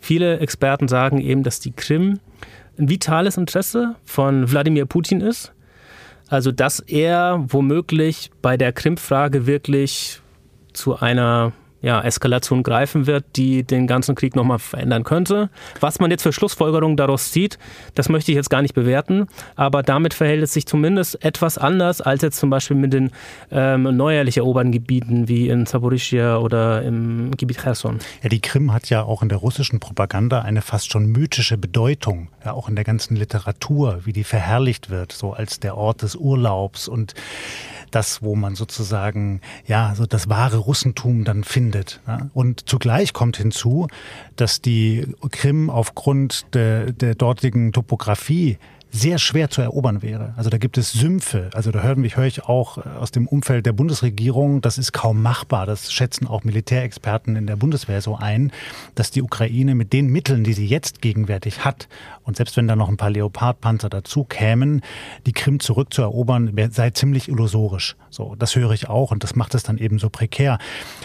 viele 0.00 0.38
Experten 0.40 0.88
sagen 0.88 1.20
eben, 1.20 1.42
dass 1.42 1.60
die 1.60 1.72
Krim 1.72 2.18
ein 2.78 2.88
vitales 2.88 3.36
Interesse 3.36 3.96
von 4.04 4.50
Wladimir 4.50 4.86
Putin 4.86 5.20
ist. 5.20 5.52
Also, 6.30 6.52
dass 6.52 6.78
er 6.78 7.44
womöglich 7.48 8.30
bei 8.40 8.56
der 8.56 8.72
Krim-Frage 8.72 9.46
wirklich 9.46 10.20
zu 10.72 10.96
einer 10.96 11.52
ja, 11.82 12.00
Eskalation 12.02 12.62
greifen 12.62 13.06
wird, 13.06 13.24
die 13.36 13.62
den 13.62 13.86
ganzen 13.86 14.14
Krieg 14.14 14.36
nochmal 14.36 14.58
verändern 14.58 15.04
könnte. 15.04 15.50
Was 15.80 16.00
man 16.00 16.10
jetzt 16.10 16.22
für 16.22 16.32
Schlussfolgerungen 16.32 16.96
daraus 16.96 17.32
zieht, 17.32 17.58
das 17.94 18.08
möchte 18.08 18.32
ich 18.32 18.36
jetzt 18.36 18.50
gar 18.50 18.62
nicht 18.62 18.74
bewerten, 18.74 19.26
aber 19.56 19.82
damit 19.82 20.14
verhält 20.14 20.42
es 20.42 20.52
sich 20.52 20.66
zumindest 20.66 21.22
etwas 21.24 21.58
anders 21.58 22.00
als 22.00 22.22
jetzt 22.22 22.38
zum 22.38 22.50
Beispiel 22.50 22.76
mit 22.76 22.92
den 22.92 23.10
ähm, 23.50 23.82
neuerlich 23.96 24.36
eroberten 24.36 24.72
Gebieten 24.72 25.28
wie 25.28 25.48
in 25.48 25.66
Zaporizhia 25.66 26.38
oder 26.38 26.82
im 26.82 27.30
Gebiet 27.36 27.58
Cherson. 27.62 27.98
Ja, 28.22 28.28
die 28.28 28.40
Krim 28.40 28.72
hat 28.72 28.90
ja 28.90 29.02
auch 29.02 29.22
in 29.22 29.28
der 29.28 29.38
russischen 29.38 29.80
Propaganda 29.80 30.42
eine 30.42 30.62
fast 30.62 30.90
schon 30.92 31.06
mythische 31.06 31.56
Bedeutung, 31.56 32.28
ja, 32.44 32.52
auch 32.52 32.68
in 32.68 32.74
der 32.74 32.84
ganzen 32.84 33.16
Literatur, 33.16 34.00
wie 34.04 34.12
die 34.12 34.24
verherrlicht 34.24 34.90
wird, 34.90 35.12
so 35.12 35.32
als 35.32 35.60
der 35.60 35.76
Ort 35.76 36.02
des 36.02 36.16
Urlaubs 36.16 36.88
und 36.88 37.14
das, 37.90 38.22
wo 38.22 38.36
man 38.36 38.54
sozusagen 38.54 39.40
ja 39.66 39.94
so 39.94 40.06
das 40.06 40.28
wahre 40.28 40.58
Russentum 40.58 41.24
dann 41.24 41.44
findet. 41.44 41.69
Ja. 42.06 42.28
Und 42.34 42.68
zugleich 42.68 43.12
kommt 43.12 43.36
hinzu, 43.36 43.88
dass 44.36 44.60
die 44.60 45.06
Krim 45.30 45.70
aufgrund 45.70 46.46
der, 46.54 46.92
der 46.92 47.14
dortigen 47.14 47.72
Topografie 47.72 48.58
sehr 48.92 49.18
schwer 49.18 49.50
zu 49.50 49.62
erobern 49.62 50.02
wäre. 50.02 50.34
Also 50.36 50.50
da 50.50 50.58
gibt 50.58 50.76
es 50.76 50.92
Sümpfe. 50.92 51.50
Also 51.54 51.70
da 51.70 51.82
höre 51.82 52.24
ich 52.24 52.44
auch 52.44 52.78
aus 52.78 53.12
dem 53.12 53.28
Umfeld 53.28 53.64
der 53.66 53.72
Bundesregierung, 53.72 54.60
das 54.60 54.78
ist 54.78 54.92
kaum 54.92 55.22
machbar. 55.22 55.66
Das 55.66 55.92
schätzen 55.92 56.26
auch 56.26 56.42
Militärexperten 56.42 57.36
in 57.36 57.46
der 57.46 57.56
Bundeswehr 57.56 58.00
so 58.00 58.16
ein, 58.16 58.52
dass 58.96 59.10
die 59.10 59.22
Ukraine 59.22 59.74
mit 59.74 59.92
den 59.92 60.08
Mitteln, 60.08 60.42
die 60.42 60.54
sie 60.54 60.66
jetzt 60.66 61.00
gegenwärtig 61.00 61.64
hat, 61.64 61.88
und 62.24 62.36
selbst 62.36 62.56
wenn 62.56 62.68
da 62.68 62.76
noch 62.76 62.88
ein 62.88 62.96
paar 62.96 63.10
Leopardpanzer 63.10 63.88
dazu 63.88 64.24
kämen, 64.24 64.82
die 65.26 65.32
Krim 65.32 65.58
zurückzuerobern, 65.58 66.52
sei 66.70 66.90
ziemlich 66.90 67.28
illusorisch. 67.28 67.96
So, 68.10 68.34
das 68.38 68.54
höre 68.56 68.72
ich 68.72 68.88
auch 68.88 69.10
und 69.10 69.24
das 69.24 69.34
macht 69.34 69.54
es 69.54 69.62
dann 69.62 69.78
eben 69.78 69.98
so 69.98 70.10
prekär. 70.10 70.58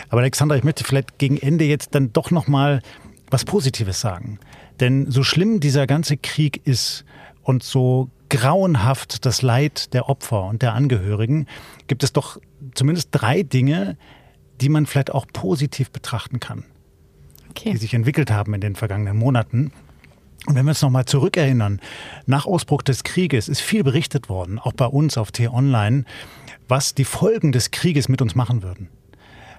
Aber 0.10 0.22
Alexander, 0.22 0.56
ich 0.56 0.64
möchte 0.64 0.84
vielleicht 0.84 1.18
gegen 1.18 1.38
Ende 1.38 1.66
jetzt 1.66 1.96
dann 1.96 2.14
doch 2.14 2.32
noch 2.32 2.48
mal 2.48 2.82
was 3.30 3.46
Positives 3.46 4.02
sagen. 4.02 4.40
Denn 4.80 5.10
so 5.10 5.24
schlimm 5.24 5.60
dieser 5.60 5.88
ganze 5.88 6.18
Krieg 6.18 6.62
ist, 6.66 7.06
und 7.46 7.64
so 7.64 8.10
grauenhaft 8.30 9.26
das 9.26 9.42
Leid 9.42 9.94
der 9.94 10.10
Opfer 10.10 10.44
und 10.46 10.62
der 10.62 10.74
Angehörigen, 10.74 11.46
gibt 11.88 12.04
es 12.04 12.12
doch 12.12 12.40
zumindest 12.74 13.10
drei 13.12 13.44
Dinge, 13.44 13.98
die 14.60 14.68
man 14.68 14.88
vielleicht 14.88 15.12
auch 15.12 15.28
positiv 15.32 15.92
betrachten 15.92 16.40
kann, 16.40 16.66
okay. 17.50 17.72
die 17.72 17.78
sich 17.78 17.94
entwickelt 17.94 18.32
haben 18.32 18.54
in 18.56 18.62
den 18.62 18.76
vergangenen 18.76 19.16
Monaten. 19.16 19.72
Und 20.48 20.56
wenn 20.56 20.66
wir 20.66 20.72
uns 20.72 20.82
nochmal 20.82 21.06
zurückerinnern, 21.06 21.80
nach 22.26 22.46
Ausbruch 22.46 22.82
des 22.82 23.04
Krieges 23.04 23.48
ist 23.48 23.62
viel 23.62 23.84
berichtet 23.84 24.28
worden, 24.28 24.60
auch 24.60 24.74
bei 24.74 24.86
uns 24.86 25.18
auf 25.18 25.32
T-Online, 25.32 26.04
was 26.68 26.96
die 26.96 27.06
Folgen 27.06 27.52
des 27.52 27.72
Krieges 27.72 28.10
mit 28.10 28.22
uns 28.22 28.34
machen 28.34 28.64
würden. 28.64 28.90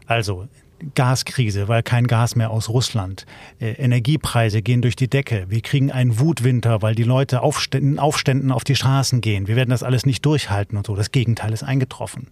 Also 0.06 0.48
Gaskrise, 0.94 1.68
weil 1.68 1.82
kein 1.82 2.06
Gas 2.06 2.36
mehr 2.36 2.50
aus 2.50 2.68
Russland. 2.68 3.26
Äh, 3.60 3.72
Energiepreise 3.72 4.62
gehen 4.62 4.82
durch 4.82 4.96
die 4.96 5.08
Decke. 5.08 5.46
Wir 5.48 5.60
kriegen 5.60 5.90
einen 5.90 6.18
Wutwinter, 6.18 6.82
weil 6.82 6.94
die 6.94 7.02
Leute 7.02 7.42
Aufständen, 7.42 7.98
Aufständen 7.98 8.52
auf 8.52 8.64
die 8.64 8.76
Straßen 8.76 9.20
gehen. 9.20 9.48
Wir 9.48 9.56
werden 9.56 9.70
das 9.70 9.82
alles 9.82 10.06
nicht 10.06 10.24
durchhalten 10.24 10.76
und 10.76 10.86
so. 10.86 10.94
Das 10.94 11.12
Gegenteil 11.12 11.52
ist 11.52 11.62
eingetroffen. 11.62 12.28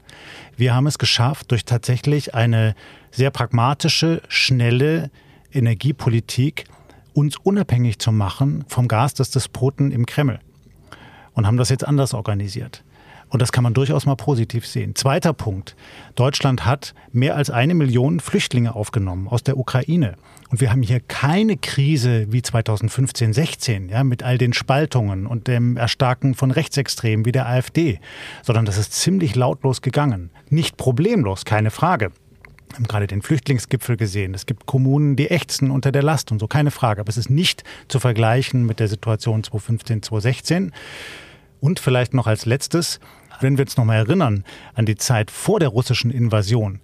Wir 0.57 0.75
haben 0.75 0.87
es 0.87 0.99
geschafft, 0.99 1.51
durch 1.51 1.65
tatsächlich 1.65 2.35
eine 2.35 2.75
sehr 3.11 3.31
pragmatische, 3.31 4.23
schnelle 4.29 5.11
Energiepolitik 5.53 6.65
uns 7.15 7.37
unabhängig 7.37 7.99
zu 7.99 8.13
machen 8.13 8.65
vom 8.69 8.89
Gas 8.89 9.15
des 9.15 9.31
Despoten 9.31 9.91
im 9.91 10.05
Kreml. 10.05 10.41
Und 11.33 11.47
haben 11.47 11.57
das 11.57 11.69
jetzt 11.69 11.87
anders 11.87 12.15
organisiert. 12.15 12.85
Und 13.35 13.43
das 13.43 13.51
kann 13.51 13.65
man 13.65 13.75
durchaus 13.75 14.07
mal 14.07 14.15
positiv 14.15 14.65
sehen. 14.65 14.95
Zweiter 14.95 15.33
Punkt. 15.33 15.75
Deutschland 16.15 16.65
hat 16.65 16.95
mehr 17.11 17.35
als 17.35 17.51
eine 17.51 17.75
Million 17.75 18.21
Flüchtlinge 18.21 18.77
aufgenommen 18.77 19.27
aus 19.27 19.43
der 19.43 19.59
Ukraine. 19.59 20.15
Und 20.51 20.61
wir 20.61 20.71
haben 20.71 20.83
hier 20.83 21.01
keine 21.01 21.57
Krise 21.57 22.29
wie 22.31 22.43
2015, 22.43 23.33
16, 23.33 23.89
ja, 23.89 24.05
mit 24.05 24.23
all 24.23 24.39
den 24.39 24.53
Spaltungen 24.53 25.27
und 25.27 25.49
dem 25.49 25.77
Erstarken 25.77 26.37
von 26.37 26.53
Rechtsextremen 26.53 27.25
wie 27.25 27.33
der 27.33 27.49
AfD, 27.49 27.99
sondern 28.45 28.67
das 28.67 28.79
ist 28.79 28.93
ziemlich 28.93 29.35
lautlos 29.35 29.83
gegangen. 29.83 30.31
Nicht 30.49 30.77
problemlos, 30.77 31.45
keine 31.45 31.73
Frage. 31.73 32.13
Wir 32.69 32.77
haben 32.77 32.87
gerade 32.87 33.09
den 33.09 33.21
Flüchtlingsgipfel 33.21 33.97
gesehen. 33.97 34.33
Es 34.35 34.47
gibt 34.47 34.67
Kommunen, 34.67 35.17
die 35.17 35.29
ächzen 35.31 35.73
unter 35.73 35.91
der 35.91 36.05
Last 36.05 36.31
und 36.31 36.39
so, 36.39 36.47
keine 36.47 36.71
Frage. 36.71 37.01
Aber 37.01 37.11
es 37.11 37.17
ist 37.17 37.31
nicht 37.31 37.65
zu 37.89 37.99
vergleichen 37.99 38.65
mit 38.65 38.79
der 38.79 38.87
Situation 38.87 39.43
2015, 39.43 40.05
2016. 40.05 40.73
Und 41.65 41.81
vielleicht 41.81 42.13
noch 42.13 42.27
als 42.27 42.45
letztes, 42.45 43.01
wenn 43.41 43.59
wir 43.59 43.65
uns 43.65 43.77
noch 43.77 43.85
mal 43.85 43.97
erinnern 43.97 44.45
an 44.75 44.87
die 44.87 44.97
Zeit 44.97 45.31
vor 45.31 45.61
der 45.61 45.69
russischen 45.69 46.11
Invasion, 46.11 46.81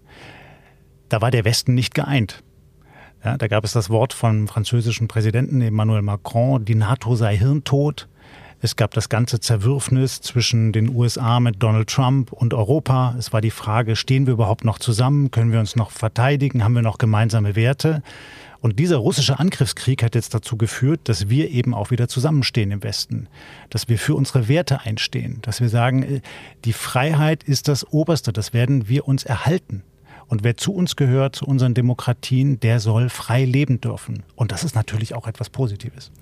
da 1.08 1.20
war 1.20 1.30
der 1.30 1.44
Westen 1.44 1.74
nicht 1.74 1.94
geeint. 1.94 2.42
Ja, 3.24 3.36
da 3.36 3.48
gab 3.48 3.64
es 3.64 3.72
das 3.72 3.90
Wort 3.90 4.14
vom 4.14 4.48
französischen 4.48 5.08
Präsidenten 5.08 5.60
Emmanuel 5.60 6.02
Macron, 6.02 6.64
die 6.64 6.74
NATO 6.74 7.16
sei 7.16 7.36
hirntot. 7.36 8.08
Es 8.62 8.76
gab 8.76 8.92
das 8.92 9.08
ganze 9.08 9.40
Zerwürfnis 9.40 10.20
zwischen 10.20 10.72
den 10.72 10.94
USA 10.94 11.40
mit 11.40 11.62
Donald 11.62 11.88
Trump 11.88 12.30
und 12.32 12.52
Europa. 12.52 13.14
Es 13.18 13.32
war 13.32 13.40
die 13.40 13.50
Frage, 13.50 13.96
stehen 13.96 14.26
wir 14.26 14.34
überhaupt 14.34 14.64
noch 14.64 14.78
zusammen? 14.78 15.30
Können 15.30 15.50
wir 15.50 15.60
uns 15.60 15.76
noch 15.76 15.90
verteidigen? 15.90 16.62
Haben 16.62 16.74
wir 16.74 16.82
noch 16.82 16.98
gemeinsame 16.98 17.56
Werte? 17.56 18.02
Und 18.60 18.78
dieser 18.78 18.98
russische 18.98 19.38
Angriffskrieg 19.38 20.02
hat 20.02 20.14
jetzt 20.14 20.34
dazu 20.34 20.56
geführt, 20.56 21.00
dass 21.04 21.30
wir 21.30 21.50
eben 21.50 21.74
auch 21.74 21.90
wieder 21.90 22.08
zusammenstehen 22.08 22.70
im 22.70 22.82
Westen, 22.82 23.28
dass 23.70 23.88
wir 23.88 23.98
für 23.98 24.14
unsere 24.14 24.48
Werte 24.48 24.80
einstehen, 24.80 25.38
dass 25.42 25.60
wir 25.60 25.68
sagen, 25.68 26.02
äh, 26.02 26.20
die 26.64 26.74
Freiheit 26.74 27.42
ist 27.42 27.68
das 27.68 27.90
Oberste, 27.90 28.32
das 28.32 28.52
werden 28.52 28.88
wir 28.88 29.08
uns 29.08 29.24
erhalten. 29.24 29.82
Und 30.28 30.44
wer 30.44 30.56
zu 30.56 30.72
uns 30.72 30.94
gehört, 30.94 31.36
zu 31.36 31.46
unseren 31.46 31.74
Demokratien, 31.74 32.60
der 32.60 32.78
soll 32.78 33.08
frei 33.08 33.44
leben 33.44 33.80
dürfen. 33.80 34.22
Und 34.36 34.52
das 34.52 34.62
ist 34.62 34.76
natürlich 34.76 35.14
auch 35.14 35.26
etwas 35.26 35.50
Positives. 35.50 36.12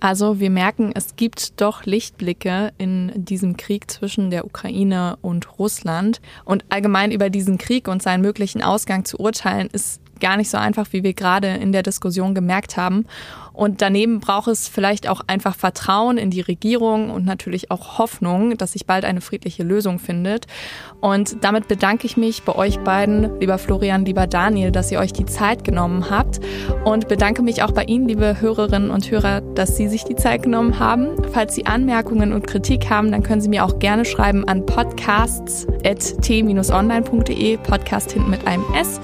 Also 0.00 0.38
wir 0.38 0.50
merken, 0.50 0.92
es 0.94 1.16
gibt 1.16 1.60
doch 1.60 1.84
Lichtblicke 1.84 2.72
in 2.78 3.10
diesem 3.16 3.56
Krieg 3.56 3.90
zwischen 3.90 4.30
der 4.30 4.44
Ukraine 4.44 5.18
und 5.22 5.58
Russland. 5.58 6.20
Und 6.44 6.64
allgemein 6.68 7.10
über 7.10 7.30
diesen 7.30 7.58
Krieg 7.58 7.88
und 7.88 8.02
seinen 8.02 8.20
möglichen 8.20 8.62
Ausgang 8.62 9.04
zu 9.04 9.18
urteilen, 9.18 9.68
ist 9.72 10.00
gar 10.20 10.36
nicht 10.36 10.50
so 10.50 10.58
einfach, 10.58 10.86
wie 10.92 11.02
wir 11.02 11.14
gerade 11.14 11.48
in 11.48 11.72
der 11.72 11.82
Diskussion 11.82 12.34
gemerkt 12.34 12.76
haben. 12.76 13.06
Und 13.58 13.82
daneben 13.82 14.20
braucht 14.20 14.46
es 14.46 14.68
vielleicht 14.68 15.08
auch 15.08 15.20
einfach 15.26 15.56
Vertrauen 15.56 16.16
in 16.16 16.30
die 16.30 16.42
Regierung 16.42 17.10
und 17.10 17.24
natürlich 17.24 17.72
auch 17.72 17.98
Hoffnung, 17.98 18.56
dass 18.56 18.74
sich 18.74 18.86
bald 18.86 19.04
eine 19.04 19.20
friedliche 19.20 19.64
Lösung 19.64 19.98
findet. 19.98 20.46
Und 21.00 21.42
damit 21.42 21.66
bedanke 21.66 22.06
ich 22.06 22.16
mich 22.16 22.44
bei 22.44 22.54
euch 22.54 22.78
beiden, 22.78 23.40
lieber 23.40 23.58
Florian, 23.58 24.04
lieber 24.04 24.28
Daniel, 24.28 24.70
dass 24.70 24.92
ihr 24.92 25.00
euch 25.00 25.12
die 25.12 25.26
Zeit 25.26 25.64
genommen 25.64 26.08
habt. 26.08 26.38
Und 26.84 27.08
bedanke 27.08 27.42
mich 27.42 27.64
auch 27.64 27.72
bei 27.72 27.82
Ihnen, 27.82 28.06
liebe 28.06 28.40
Hörerinnen 28.40 28.92
und 28.92 29.10
Hörer, 29.10 29.40
dass 29.40 29.76
Sie 29.76 29.88
sich 29.88 30.04
die 30.04 30.14
Zeit 30.14 30.44
genommen 30.44 30.78
haben. 30.78 31.16
Falls 31.32 31.56
Sie 31.56 31.66
Anmerkungen 31.66 32.32
und 32.32 32.46
Kritik 32.46 32.88
haben, 32.90 33.10
dann 33.10 33.24
können 33.24 33.40
Sie 33.40 33.48
mir 33.48 33.64
auch 33.64 33.80
gerne 33.80 34.04
schreiben 34.04 34.46
an 34.46 34.66
podcasts.t-online.de, 34.66 37.56
Podcast 37.56 38.12
hinten 38.12 38.30
mit 38.30 38.46
einem 38.46 38.62
S. 38.80 39.00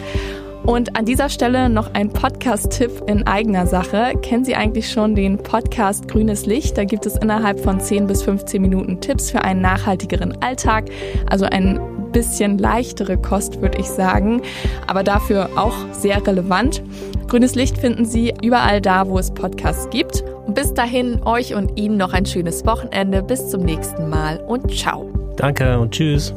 Und 0.66 0.96
an 0.96 1.04
dieser 1.04 1.28
Stelle 1.28 1.68
noch 1.68 1.92
ein 1.92 2.08
Podcast-Tipp 2.08 3.02
in 3.06 3.26
eigener 3.26 3.66
Sache. 3.66 4.14
Kennen 4.22 4.44
Sie 4.44 4.54
eigentlich 4.54 4.90
schon 4.90 5.14
den 5.14 5.36
Podcast 5.36 6.08
Grünes 6.08 6.46
Licht? 6.46 6.78
Da 6.78 6.84
gibt 6.84 7.04
es 7.04 7.16
innerhalb 7.16 7.60
von 7.60 7.80
10 7.80 8.06
bis 8.06 8.22
15 8.22 8.62
Minuten 8.62 9.00
Tipps 9.00 9.30
für 9.30 9.42
einen 9.42 9.60
nachhaltigeren 9.60 10.42
Alltag. 10.42 10.86
Also 11.28 11.44
ein 11.44 11.78
bisschen 12.12 12.56
leichtere 12.56 13.18
Kost, 13.18 13.60
würde 13.60 13.78
ich 13.78 13.86
sagen, 13.86 14.40
aber 14.86 15.02
dafür 15.02 15.50
auch 15.56 15.74
sehr 15.92 16.26
relevant. 16.26 16.82
Grünes 17.28 17.54
Licht 17.54 17.76
finden 17.76 18.06
Sie 18.06 18.32
überall 18.42 18.80
da, 18.80 19.08
wo 19.08 19.18
es 19.18 19.32
Podcasts 19.32 19.90
gibt. 19.90 20.24
Und 20.46 20.54
bis 20.54 20.72
dahin 20.72 21.22
euch 21.24 21.54
und 21.54 21.78
Ihnen 21.78 21.98
noch 21.98 22.14
ein 22.14 22.24
schönes 22.24 22.64
Wochenende. 22.64 23.22
Bis 23.22 23.50
zum 23.50 23.62
nächsten 23.62 24.08
Mal 24.08 24.38
und 24.46 24.74
ciao. 24.74 25.10
Danke 25.36 25.78
und 25.78 25.90
tschüss. 25.90 26.32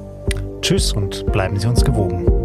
Tschüss 0.61 0.91
und 0.91 1.25
bleiben 1.31 1.57
Sie 1.57 1.67
uns 1.67 1.85
gewogen. 1.85 2.36